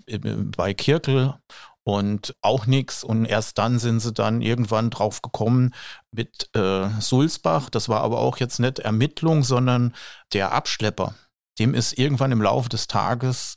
[0.55, 1.34] bei Kirkel
[1.84, 3.03] und auch nichts.
[3.03, 5.74] Und erst dann sind sie dann irgendwann drauf gekommen
[6.11, 7.69] mit äh, Sulzbach.
[7.69, 9.93] Das war aber auch jetzt nicht Ermittlung, sondern
[10.34, 11.15] der Abschlepper.
[11.59, 13.55] Dem ist irgendwann im Laufe des Tages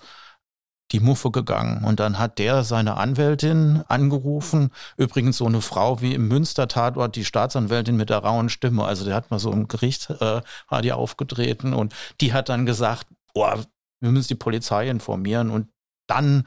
[0.93, 1.84] die Muffe gegangen.
[1.84, 4.70] Und dann hat der seine Anwältin angerufen.
[4.97, 8.84] Übrigens so eine Frau wie im Münster-Tatort, die Staatsanwältin mit der rauen Stimme.
[8.84, 12.66] Also der hat mal so im Gericht, äh, war die aufgetreten und die hat dann
[12.66, 13.55] gesagt, oh,
[14.01, 15.51] wir müssen die Polizei informieren.
[15.51, 15.68] Und
[16.07, 16.47] dann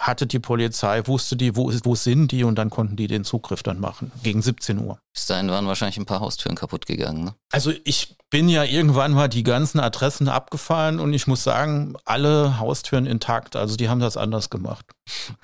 [0.00, 3.62] hatte die Polizei, wusste die, wo, wo sind die und dann konnten die den Zugriff
[3.62, 4.98] dann machen, gegen 17 Uhr.
[5.12, 7.24] Bis dahin waren wahrscheinlich ein paar Haustüren kaputt gegangen.
[7.24, 7.34] Ne?
[7.52, 12.58] Also ich bin ja irgendwann mal die ganzen Adressen abgefahren und ich muss sagen, alle
[12.58, 14.86] Haustüren intakt, also die haben das anders gemacht.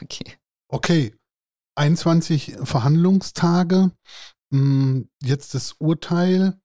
[0.02, 0.36] Okay.
[0.68, 1.14] Okay,
[1.76, 3.92] 21 Verhandlungstage,
[4.52, 6.58] hm, jetzt das Urteil.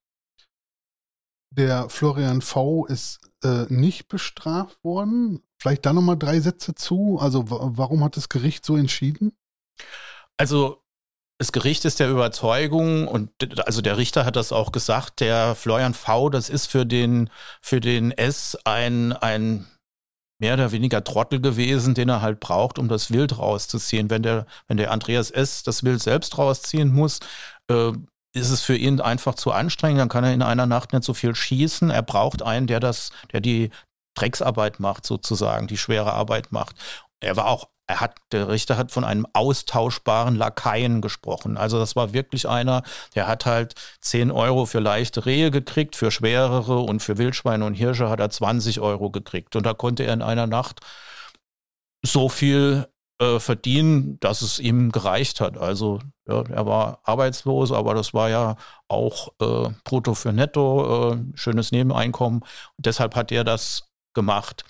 [1.53, 2.85] Der Florian V.
[2.85, 5.41] ist äh, nicht bestraft worden.
[5.59, 7.17] Vielleicht da nochmal drei Sätze zu.
[7.19, 9.33] Also warum hat das Gericht so entschieden?
[10.37, 10.81] Also
[11.37, 13.31] das Gericht ist der Überzeugung und
[13.65, 17.31] also der Richter hat das auch gesagt, der Florian V, das ist für den,
[17.61, 19.65] für den S ein, ein
[20.39, 24.09] mehr oder weniger Trottel gewesen, den er halt braucht, um das Wild rauszuziehen.
[24.09, 25.63] Wenn der, wenn der Andreas S.
[25.63, 27.19] das Wild selbst rausziehen muss,
[27.69, 27.91] äh,
[28.33, 31.13] ist es für ihn einfach zu anstrengend, dann kann er in einer Nacht nicht so
[31.13, 31.89] viel schießen.
[31.89, 33.71] Er braucht einen, der das, der die,
[34.15, 36.75] Drecksarbeit macht, sozusagen, die schwere Arbeit macht.
[37.19, 41.57] Er war auch, er hat, der Richter hat von einem austauschbaren Lakaien gesprochen.
[41.57, 42.83] Also das war wirklich einer,
[43.15, 47.73] der hat halt 10 Euro für leichte Rehe gekriegt, für schwerere und für Wildschweine und
[47.73, 49.55] Hirsche hat er 20 Euro gekriegt.
[49.55, 50.81] Und da konnte er in einer Nacht
[52.03, 52.87] so viel
[53.21, 55.55] äh, verdienen, dass es ihm gereicht hat.
[55.55, 58.55] Also ja, er war arbeitslos, aber das war ja
[58.87, 62.39] auch äh, brutto für netto, äh, schönes Nebeneinkommen.
[62.41, 64.63] Und deshalb hat er das gemacht.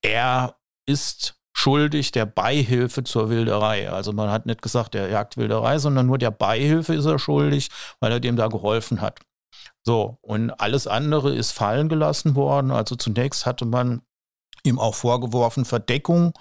[0.00, 3.90] Er ist schuldig der Beihilfe zur Wilderei.
[3.90, 7.68] Also man hat nicht gesagt, der jagt Wilderei, sondern nur der Beihilfe ist er schuldig,
[8.00, 9.20] weil er dem da geholfen hat.
[9.84, 12.70] So, und alles andere ist fallen gelassen worden.
[12.70, 14.00] Also zunächst hatte man
[14.62, 16.32] ihm auch vorgeworfen Verdeckung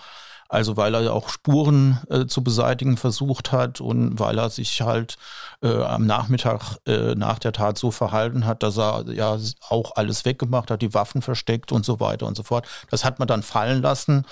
[0.51, 5.15] also weil er auch Spuren äh, zu beseitigen versucht hat und weil er sich halt
[5.63, 9.37] äh, am Nachmittag äh, nach der Tat so verhalten hat, dass er ja
[9.69, 12.67] auch alles weggemacht hat, die Waffen versteckt und so weiter und so fort.
[12.89, 14.25] Das hat man dann fallen lassen.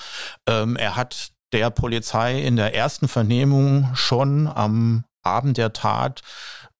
[0.45, 6.22] Ähm, er hat der Polizei in der ersten Vernehmung schon am Abend der Tat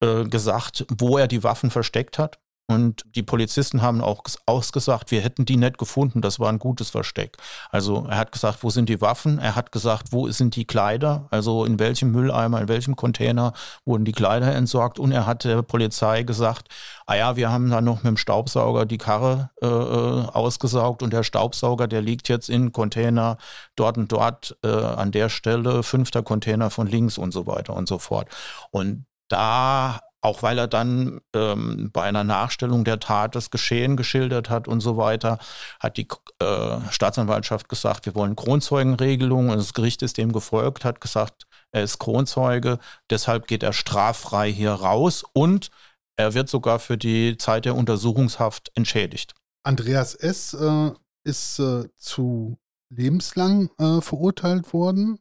[0.02, 2.40] äh, gesagt, wo er die Waffen versteckt hat.
[2.70, 6.92] Und die Polizisten haben auch ausgesagt, wir hätten die nicht gefunden, das war ein gutes
[6.92, 7.38] Versteck.
[7.72, 9.40] Also er hat gesagt, wo sind die Waffen?
[9.40, 11.26] Er hat gesagt, wo sind die Kleider?
[11.32, 13.54] Also in welchem Mülleimer, in welchem Container
[13.86, 15.00] wurden die Kleider entsorgt?
[15.00, 16.68] Und er hat der Polizei gesagt,
[17.08, 21.12] ah ja, wir haben da noch mit dem Staubsauger die Karre äh, äh ausgesaugt und
[21.12, 23.38] der Staubsauger, der liegt jetzt in Container
[23.76, 27.88] dort und dort äh, an der Stelle, fünfter Container von links und so weiter und
[27.88, 28.28] so fort.
[28.70, 34.50] Und da auch weil er dann ähm, bei einer Nachstellung der Tat das Geschehen geschildert
[34.50, 35.40] hat und so weiter,
[35.80, 36.08] hat die
[36.40, 41.84] äh, Staatsanwaltschaft gesagt, wir wollen Kronzeugenregelung und das Gericht ist dem gefolgt, hat gesagt, er
[41.84, 45.70] ist Kronzeuge, deshalb geht er straffrei hier raus und
[46.18, 49.36] er wird sogar für die Zeit der Untersuchungshaft entschädigt.
[49.64, 50.54] Andreas S.
[50.54, 50.92] Äh,
[51.24, 52.58] ist äh, zu
[52.90, 55.20] lebenslang äh, verurteilt worden.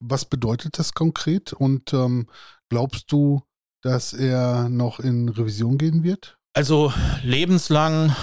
[0.00, 1.52] Was bedeutet das konkret?
[1.52, 2.28] Und ähm,
[2.68, 3.42] glaubst du,
[3.86, 6.38] dass er noch in Revision gehen wird?
[6.54, 8.14] Also lebenslang,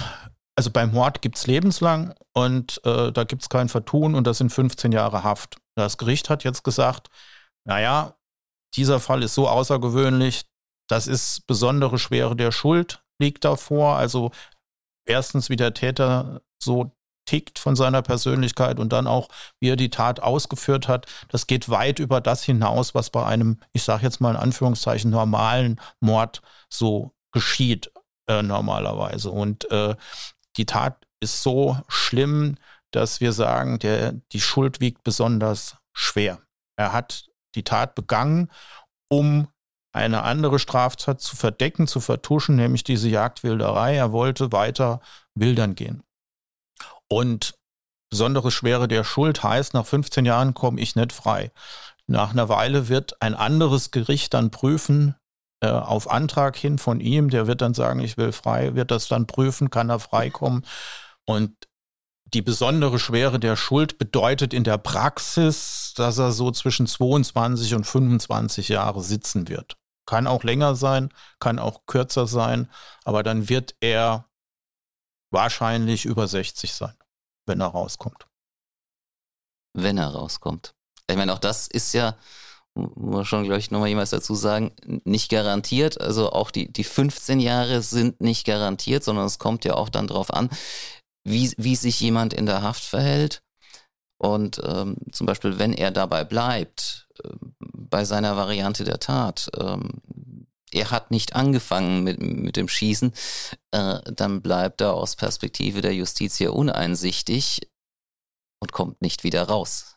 [0.56, 4.38] also beim Mord gibt es lebenslang und äh, da gibt es kein Vertun und das
[4.38, 5.56] sind 15 Jahre Haft.
[5.74, 7.08] Das Gericht hat jetzt gesagt,
[7.64, 8.16] naja,
[8.76, 10.44] dieser Fall ist so außergewöhnlich,
[10.88, 13.96] das ist besondere Schwere der Schuld liegt davor.
[13.96, 14.32] Also
[15.06, 16.92] erstens, wie der Täter so
[17.26, 19.28] tickt von seiner Persönlichkeit und dann auch,
[19.60, 23.58] wie er die Tat ausgeführt hat, das geht weit über das hinaus, was bei einem,
[23.72, 27.90] ich sage jetzt mal in Anführungszeichen, normalen Mord so geschieht
[28.28, 29.30] äh, normalerweise.
[29.30, 29.96] Und äh,
[30.56, 32.56] die Tat ist so schlimm,
[32.90, 36.40] dass wir sagen, der, die Schuld wiegt besonders schwer.
[36.76, 38.50] Er hat die Tat begangen,
[39.08, 39.48] um
[39.92, 43.96] eine andere Straftat zu verdecken, zu vertuschen, nämlich diese Jagdwilderei.
[43.96, 45.00] Er wollte weiter
[45.34, 46.02] wildern gehen.
[47.14, 47.54] Und
[48.10, 51.52] besondere Schwere der Schuld heißt, nach 15 Jahren komme ich nicht frei.
[52.08, 55.14] Nach einer Weile wird ein anderes Gericht dann prüfen,
[55.60, 59.06] äh, auf Antrag hin von ihm, der wird dann sagen, ich will frei, wird das
[59.06, 60.66] dann prüfen, kann er freikommen.
[61.24, 61.54] Und
[62.24, 67.84] die besondere Schwere der Schuld bedeutet in der Praxis, dass er so zwischen 22 und
[67.84, 69.76] 25 Jahre sitzen wird.
[70.04, 72.68] Kann auch länger sein, kann auch kürzer sein,
[73.04, 74.26] aber dann wird er
[75.34, 76.94] wahrscheinlich über 60 sein,
[77.46, 78.26] wenn er rauskommt.
[79.74, 80.74] Wenn er rauskommt.
[81.08, 82.16] Ich meine, auch das ist ja,
[82.74, 84.72] muss schon, glaube ich, nochmal jemals dazu sagen,
[85.04, 86.00] nicht garantiert.
[86.00, 90.06] Also auch die, die 15 Jahre sind nicht garantiert, sondern es kommt ja auch dann
[90.06, 90.50] darauf an,
[91.24, 93.42] wie, wie sich jemand in der Haft verhält.
[94.18, 97.28] Und ähm, zum Beispiel, wenn er dabei bleibt, äh,
[97.58, 100.00] bei seiner Variante der Tat, ähm,
[100.74, 103.12] er hat nicht angefangen mit, mit dem Schießen,
[103.70, 107.70] äh, dann bleibt er aus Perspektive der Justiz hier uneinsichtig
[108.60, 109.96] und kommt nicht wieder raus.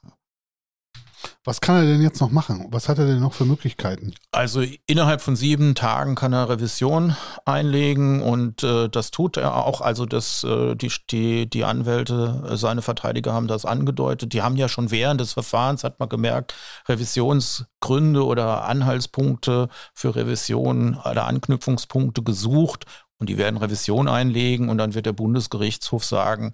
[1.48, 2.68] Was kann er denn jetzt noch machen?
[2.72, 4.14] Was hat er denn noch für Möglichkeiten?
[4.34, 9.80] Also innerhalb von sieben Tagen kann er Revision einlegen und äh, das tut er auch.
[9.80, 14.34] Also das, äh, die, die, die Anwälte, seine Verteidiger haben das angedeutet.
[14.34, 16.54] Die haben ja schon während des Verfahrens, hat man gemerkt,
[16.90, 22.84] Revisionsgründe oder Anhaltspunkte für Revision oder Anknüpfungspunkte gesucht
[23.20, 26.52] und die werden Revision einlegen und dann wird der Bundesgerichtshof sagen,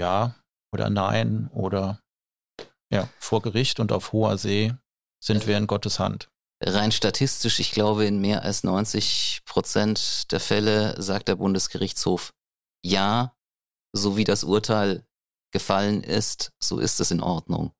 [0.00, 0.36] ja
[0.72, 2.00] oder nein oder
[2.94, 4.72] ja, vor Gericht und auf hoher See
[5.20, 6.30] sind wir in Gottes Hand.
[6.62, 12.32] Rein statistisch, ich glaube, in mehr als 90 Prozent der Fälle sagt der Bundesgerichtshof
[12.84, 13.36] ja,
[13.92, 15.06] so wie das Urteil
[15.50, 17.72] gefallen ist, so ist es in Ordnung.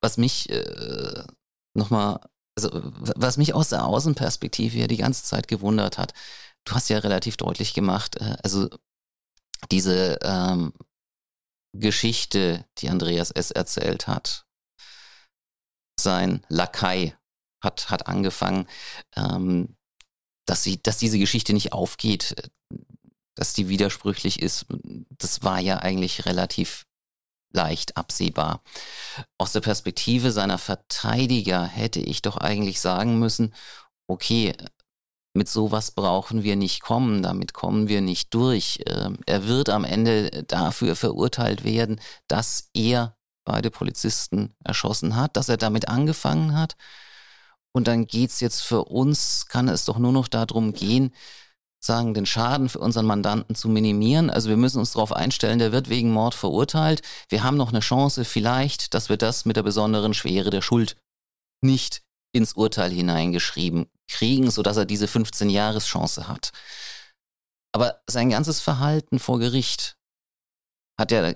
[0.00, 1.24] Was mich äh,
[1.74, 2.20] nochmal,
[2.56, 6.12] also was mich aus der Außenperspektive ja die ganze Zeit gewundert hat,
[6.64, 8.68] du hast ja relativ deutlich gemacht, äh, also
[9.70, 10.72] diese ähm,
[11.78, 13.50] Geschichte, die Andreas S.
[13.50, 14.46] erzählt hat.
[15.98, 17.16] Sein Lakai
[17.62, 18.68] hat, hat angefangen,
[19.16, 19.76] ähm,
[20.46, 22.34] dass, sie, dass diese Geschichte nicht aufgeht,
[23.34, 24.66] dass die widersprüchlich ist.
[25.18, 26.86] Das war ja eigentlich relativ
[27.52, 28.62] leicht absehbar.
[29.38, 33.54] Aus der Perspektive seiner Verteidiger hätte ich doch eigentlich sagen müssen,
[34.08, 34.54] okay,
[35.36, 38.80] mit sowas brauchen wir nicht kommen, damit kommen wir nicht durch.
[38.86, 45.48] Ähm, er wird am Ende dafür verurteilt werden, dass er beide Polizisten erschossen hat, dass
[45.48, 46.76] er damit angefangen hat.
[47.72, 51.14] Und dann geht es jetzt für uns, kann es doch nur noch darum gehen,
[51.78, 54.30] sagen, den Schaden für unseren Mandanten zu minimieren.
[54.30, 57.02] Also wir müssen uns darauf einstellen, der wird wegen Mord verurteilt.
[57.28, 60.96] Wir haben noch eine Chance vielleicht, dass wir das mit der besonderen Schwere der Schuld
[61.60, 66.52] nicht ins Urteil hineingeschrieben kriegen, sodass er diese 15-Jahres-Chance hat.
[67.72, 69.96] Aber sein ganzes Verhalten vor Gericht
[70.98, 71.34] hat ja,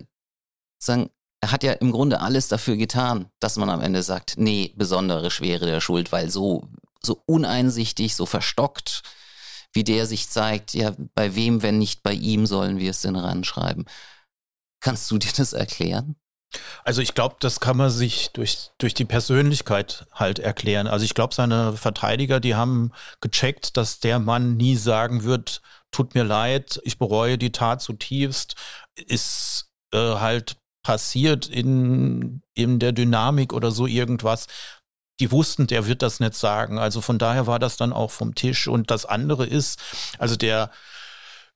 [0.79, 1.11] sagen,
[1.43, 5.31] er hat ja im Grunde alles dafür getan, dass man am Ende sagt, nee, besondere
[5.31, 6.69] Schwere der Schuld, weil so,
[7.03, 9.03] so uneinsichtig, so verstockt,
[9.73, 13.17] wie der sich zeigt, ja, bei wem, wenn nicht bei ihm, sollen wir es denn
[13.17, 13.87] ranschreiben.
[14.81, 16.17] Kannst du dir das erklären?
[16.85, 20.87] Also ich glaube, das kann man sich durch, durch die Persönlichkeit halt erklären.
[20.87, 26.15] Also ich glaube, seine Verteidiger, die haben gecheckt, dass der Mann nie sagen wird, tut
[26.15, 28.55] mir leid, ich bereue die Tat zutiefst,
[28.97, 34.47] ist äh, halt passiert in, in der Dynamik oder so irgendwas.
[35.21, 36.79] Die wussten, der wird das nicht sagen.
[36.79, 38.67] Also von daher war das dann auch vom Tisch.
[38.67, 39.79] Und das andere ist,
[40.19, 40.71] also der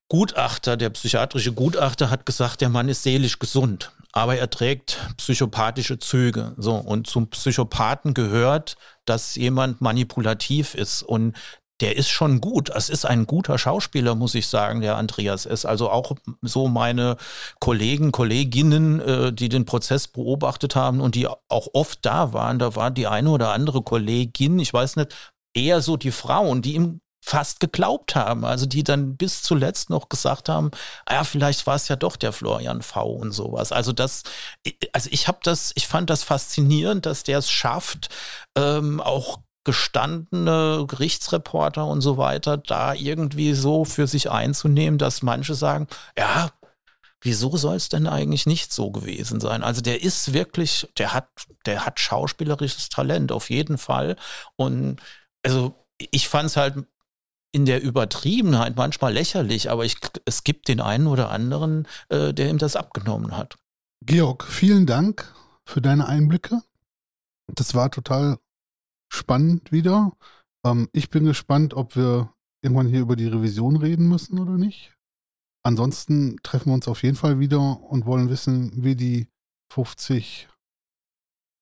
[0.09, 5.99] Gutachter, der psychiatrische Gutachter hat gesagt, der Mann ist seelisch gesund aber er trägt psychopathische
[5.99, 6.55] Züge.
[6.57, 8.77] So, und zum Psychopathen gehört,
[9.07, 11.35] dass jemand manipulativ ist und
[11.81, 12.71] der ist schon gut.
[12.71, 15.65] Es ist ein guter Schauspieler, muss ich sagen, der Andreas ist.
[15.65, 17.17] Also auch so meine
[17.59, 22.77] Kollegen, Kolleginnen, äh, die den Prozess beobachtet haben und die auch oft da waren, da
[22.77, 25.13] war die eine oder andere Kollegin, ich weiß nicht,
[25.55, 28.45] eher so die Frauen, die ihm fast geglaubt haben.
[28.45, 30.71] Also die dann bis zuletzt noch gesagt haben,
[31.07, 33.73] ah ja, vielleicht war es ja doch der Florian V und sowas.
[33.73, 34.25] Also das,
[34.93, 38.11] also ich habe das, ich fand das faszinierend, dass der es schafft,
[38.57, 45.55] ähm, auch gestandene Gerichtsreporter und so weiter da irgendwie so für sich einzunehmen, dass manche
[45.55, 46.51] sagen, ja,
[47.23, 49.65] wieso soll es denn eigentlich nicht so gewesen sein?
[49.65, 51.29] Also der ist wirklich, der hat,
[51.65, 54.17] der hat schauspielerisches Talent auf jeden Fall
[54.57, 55.01] und
[55.43, 56.85] also ich fand es halt
[57.55, 62.51] in der Übertriebenheit manchmal lächerlich, aber ich, es gibt den einen oder anderen, äh, der
[62.51, 63.57] ihm das abgenommen hat.
[64.05, 65.33] Georg, vielen Dank
[65.65, 66.63] für deine Einblicke.
[67.47, 68.39] Das war total
[69.09, 70.13] spannend wieder.
[70.67, 74.93] Ähm, ich bin gespannt, ob wir irgendwann hier über die Revision reden müssen oder nicht.
[75.63, 79.29] Ansonsten treffen wir uns auf jeden Fall wieder und wollen wissen, wie die
[79.73, 80.49] 50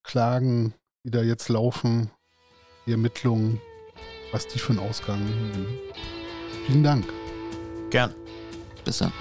[0.02, 0.72] Klagen,
[1.04, 2.10] die da jetzt laufen,
[2.86, 3.60] die Ermittlungen
[4.32, 5.78] was die für einen Ausgang nehmen.
[6.66, 7.04] Vielen Dank.
[7.90, 8.14] Gern.
[8.84, 9.12] Bis dann.